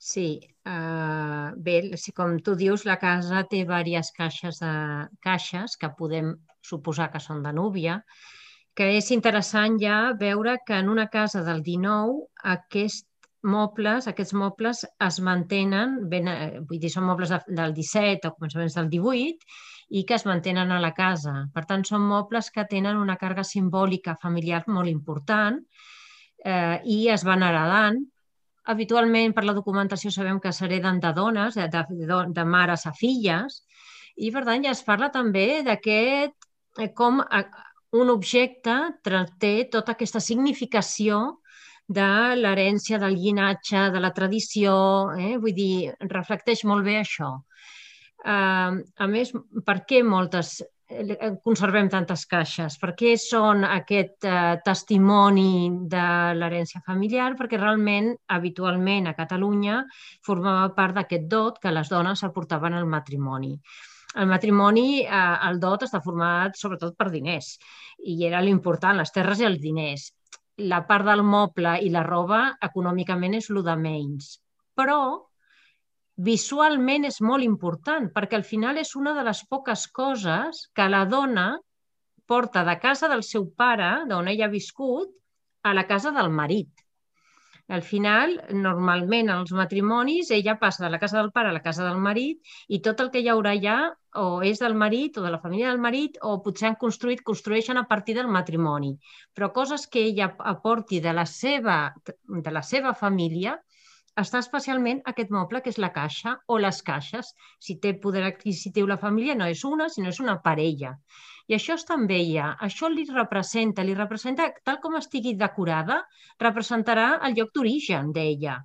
[0.03, 0.27] Sí,
[0.67, 4.73] uh, bé, si com tu dius, la casa té diverses caixes, de,
[5.23, 6.33] caixes que podem
[6.63, 8.01] suposar que són de núvia
[8.77, 12.23] que és interessant ja veure que en una casa del 19
[12.55, 13.07] aquest
[13.43, 18.35] mobles, aquests mobles es mantenen, ben, eh, vull dir, són mobles de, del 17 o
[18.37, 21.33] començaments del 18 i que es mantenen a la casa.
[21.53, 25.59] Per tant, són mobles que tenen una càrrega simbòlica familiar molt important
[26.45, 27.99] eh, i es van heredant.
[28.71, 33.63] Habitualment, per la documentació, sabem que s'hereden de dones, de, de, de mares a filles,
[34.15, 37.21] i per tant ja es parla també d'aquest, eh, com
[37.93, 38.75] un objecte
[39.39, 41.39] té tota aquesta significació
[41.87, 44.73] de l'herència, del llinatge, de la tradició,
[45.19, 45.35] eh?
[45.37, 47.35] vull dir, reflecteix molt bé això.
[48.23, 49.33] Uh, a més,
[49.67, 52.77] per què moltes eh, conservem tantes caixes?
[52.79, 56.05] Per què són aquest uh, testimoni de
[56.39, 57.33] l'herència familiar?
[57.39, 59.81] Perquè realment, habitualment, a Catalunya
[60.25, 63.57] formava part d'aquest dot que les dones aportaven al matrimoni.
[64.13, 67.55] El matrimoni, eh, el dot està format sobretot per diners
[68.05, 70.11] i era l'important, les terres i els diners
[70.57, 74.37] la part del moble i la roba econòmicament és el de menys.
[74.77, 74.99] Però
[76.15, 81.05] visualment és molt important perquè al final és una de les poques coses que la
[81.05, 81.47] dona
[82.25, 85.09] porta de casa del seu pare, d'on ella ha viscut,
[85.63, 86.69] a la casa del marit.
[87.67, 91.85] Al final, normalment, als matrimonis, ella passa de la casa del pare a la casa
[91.87, 93.77] del marit i tot el que hi haurà allà
[94.19, 97.79] o és del marit o de la família del marit o potser han construït, construeixen
[97.79, 98.91] a partir del matrimoni.
[99.33, 101.77] Però coses que ella aporti de la seva,
[102.27, 103.55] de la seva família
[104.21, 107.31] està especialment aquest moble, que és la caixa o les caixes.
[107.59, 110.93] Si té poder adquisitiu la família, no és una, sinó és una parella.
[111.49, 116.03] I això està amb ella, això li representa, li representa, tal com estigui decorada,
[116.39, 118.59] representarà el lloc d'origen d'ella.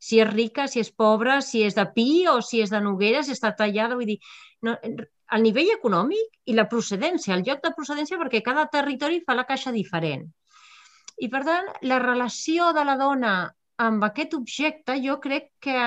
[0.00, 3.22] Si és rica, si és pobra, si és de pi o si és de noguera,
[3.22, 4.18] si està tallada, vull dir,
[4.66, 4.74] no,
[5.36, 9.46] el nivell econòmic i la procedència, el lloc de procedència, perquè cada territori fa la
[9.48, 10.26] caixa diferent.
[11.22, 13.34] I, per tant, la relació de la dona
[13.82, 15.78] amb aquest objecte jo crec que,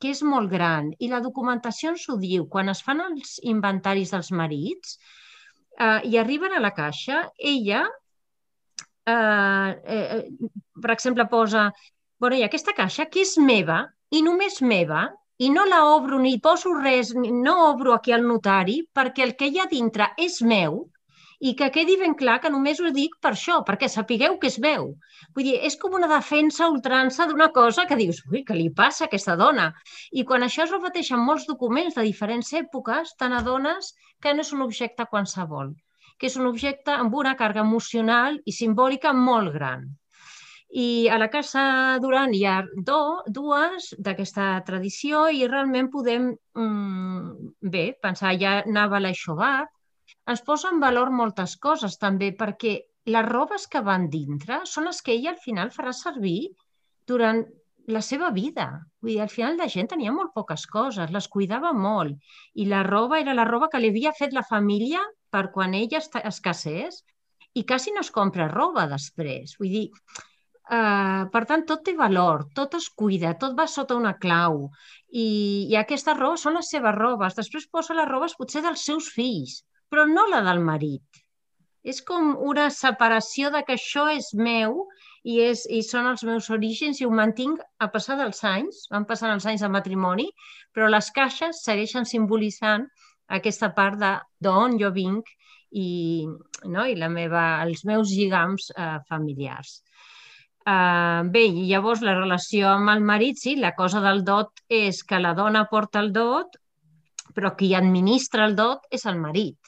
[0.00, 2.48] que és molt gran i la documentació ens ho diu.
[2.50, 4.98] Quan es fan els inventaris dels marits,
[5.78, 7.84] eh, i arriben a la caixa, ella,
[9.06, 10.24] eh, eh,
[10.82, 11.70] per exemple, posa,
[12.18, 15.06] bueno, i aquesta caixa que és meva i només meva,
[15.38, 19.50] i no la obro ni poso res, no obro aquí al notari perquè el que
[19.52, 20.86] hi ha dintre és meu
[21.40, 24.58] i que quedi ben clar que només ho dic per això, perquè sapigueu que és
[24.62, 24.88] meu.
[25.36, 29.04] Vull dir, és com una defensa ultrança d'una cosa que dius, ui, què li passa
[29.04, 29.70] a aquesta dona?
[30.12, 34.46] I quan això es repeteix en molts documents de diferents èpoques, te n'adones que no
[34.46, 35.74] és un objecte qualsevol,
[36.16, 39.86] que és un objecte amb una càrrega emocional i simbòlica molt gran.
[40.76, 42.56] I a la Casa Duran hi ha
[42.88, 49.70] do, dues d'aquesta tradició i realment podem, mm, bé, pensar, ja anava l'Aixobat,
[50.32, 52.76] es posa en valor moltes coses també, perquè
[53.14, 56.40] les robes que van dintre són les que ella al final farà servir
[57.06, 57.44] durant
[57.86, 58.66] la seva vida.
[59.00, 62.16] Vull dir, al final la gent tenia molt poques coses, les cuidava molt
[62.54, 66.00] i la roba era la roba que li havia fet la família per quan ella
[66.02, 67.04] es casés
[67.54, 69.54] i quasi no es compra roba després.
[69.60, 69.90] Vull dir,
[70.66, 74.64] Uh, per tant, tot té valor, tot es cuida, tot va sota una clau
[75.14, 75.26] i,
[75.70, 77.36] i aquestes robes són les seves robes.
[77.38, 79.60] Després posa les robes potser dels seus fills,
[79.90, 81.22] però no la del marit.
[81.86, 84.80] És com una separació de que això és meu
[85.22, 89.06] i, és, i són els meus orígens i ho mantinc a passar dels anys, van
[89.06, 90.26] passant els anys de matrimoni,
[90.74, 92.88] però les caixes segueixen simbolitzant
[93.38, 94.02] aquesta part
[94.42, 95.30] d'on jo vinc
[95.70, 96.26] i,
[96.64, 96.86] no?
[96.86, 99.80] i la meva, els meus lligams eh, familiars.
[100.66, 105.04] Uh, bé, i llavors la relació amb el marit, sí, la cosa del dot és
[105.06, 106.58] que la dona porta el dot,
[107.36, 109.65] però qui administra el dot és el marit.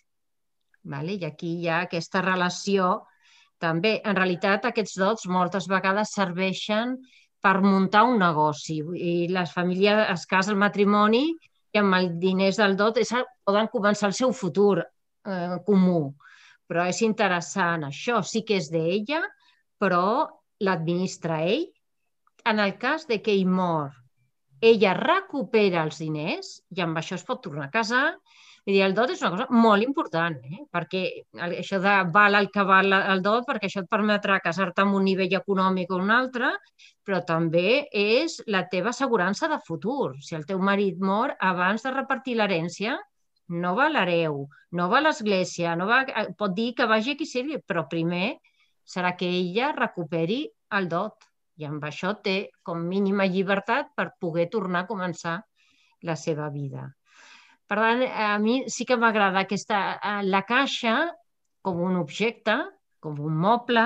[0.89, 1.19] Vale?
[1.21, 2.89] I aquí hi ha aquesta relació
[3.61, 3.99] també.
[4.05, 6.97] En realitat, aquests dots moltes vegades serveixen
[7.45, 8.81] per muntar un negoci.
[8.97, 13.13] I les famílies es casa el matrimoni i amb els diners del dot és,
[13.45, 16.01] poden començar el seu futur eh, comú.
[16.69, 19.23] Però és interessant, això sí que és d'ella,
[19.81, 20.29] però
[20.65, 21.69] l'administra ell.
[22.49, 23.93] En el cas de que ell mor,
[24.61, 28.07] ella recupera els diners i amb això es pot tornar a casar
[28.69, 30.59] Vull dir, el dot és una cosa molt important, eh?
[30.77, 30.99] perquè
[31.47, 35.07] això de val el que val el dot, perquè això et permetrà casar-te amb un
[35.09, 36.51] nivell econòmic o un altre,
[37.01, 40.11] però també és la teva assegurança de futur.
[40.21, 42.99] Si el teu marit mor, abans de repartir l'herència,
[43.65, 44.45] no va l'hereu,
[44.77, 46.03] no va l'església, no va...
[46.37, 48.37] pot dir que vagi a qui però primer
[48.85, 50.43] serà que ella recuperi
[50.77, 51.25] el dot.
[51.57, 55.41] I amb això té com mínima llibertat per poder tornar a començar
[56.03, 56.85] la seva vida.
[57.69, 59.79] Per tant, a mi sí que m'agrada aquesta,
[60.25, 60.95] la caixa
[61.63, 62.55] com un objecte,
[63.05, 63.85] com un moble,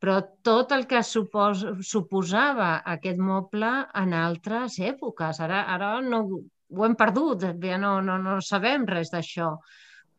[0.00, 0.16] però
[0.46, 5.42] tot el que supos, suposava aquest moble en altres èpoques.
[5.44, 6.22] Ara, ara no,
[6.70, 9.50] ho hem perdut, ja no, no, no sabem res d'això,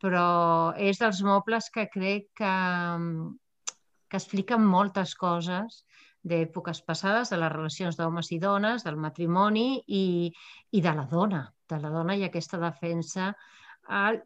[0.02, 0.28] però
[0.78, 2.54] és dels mobles que crec que,
[4.10, 5.82] que expliquen moltes coses
[6.22, 10.06] d'èpoques passades, de les relacions d'homes i dones, del matrimoni i,
[10.78, 13.32] i de la dona, de la dona i aquesta defensa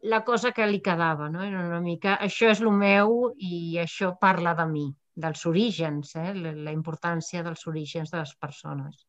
[0.02, 1.42] la cosa que li quedava, no?
[1.42, 6.32] Era una mica, això és el meu i això parla de mi, dels orígens, eh?
[6.36, 9.06] la importància dels orígens de les persones.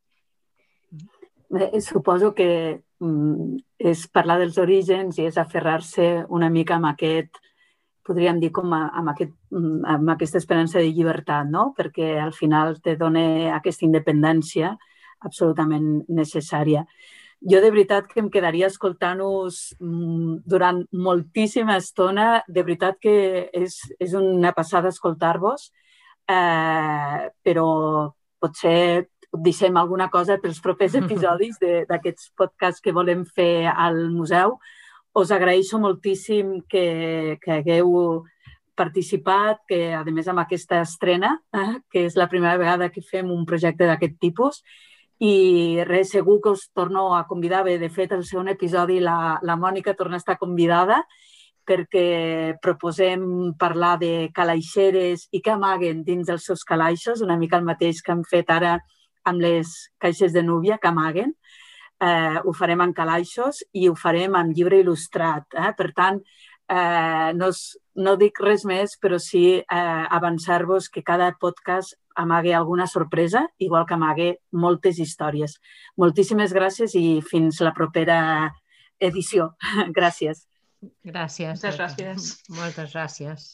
[1.50, 2.48] Bé, suposo que
[3.00, 7.38] mm, és parlar dels orígens i és aferrar-se una mica amb aquest,
[8.08, 11.74] podríem dir com a, amb, aquest, mm, amb aquesta esperança de llibertat, no?
[11.78, 14.74] perquè al final te dona aquesta independència
[15.28, 16.86] absolutament necessària.
[17.42, 22.44] Jo de veritat que em quedaria escoltant-vos mm, durant moltíssima estona.
[22.48, 23.18] De veritat que
[23.54, 25.70] és, és una passada escoltar-vos,
[26.28, 27.68] eh, però
[28.42, 34.58] potser deixem alguna cosa pels propers episodis d'aquests podcasts que volem fer al museu.
[35.18, 38.26] Us agraeixo moltíssim que, que hagueu
[38.78, 43.32] participat, que a més amb aquesta estrena, eh, que és la primera vegada que fem
[43.34, 44.62] un projecte d'aquest tipus,
[45.20, 47.63] i res, segur que us torno a convidar.
[47.65, 51.01] Bé, de fet, el segon episodi la, la Mònica torna a estar convidada
[51.68, 57.68] perquè proposem parlar de calaixeres i que amaguen dins dels seus calaixos, una mica el
[57.68, 58.78] mateix que hem fet ara
[59.28, 61.34] amb les caixes de núvia, que amaguen.
[61.99, 65.57] Eh, ho farem en calaixos i ho farem en llibre il·lustrat.
[65.59, 65.74] Eh?
[65.76, 66.22] Per tant,
[66.70, 67.51] eh, no,
[68.05, 73.86] no dic res més, però sí eh, avançar-vos que cada podcast amague alguna sorpresa, igual
[73.86, 75.57] que amague moltes històries.
[75.95, 78.20] Moltíssimes gràcies i fins la propera
[78.99, 79.53] edició.
[79.97, 80.47] gràcies.
[81.05, 81.61] Gràcies.
[81.61, 82.30] Moltes gràcies.
[82.59, 83.49] Moltes gràcies.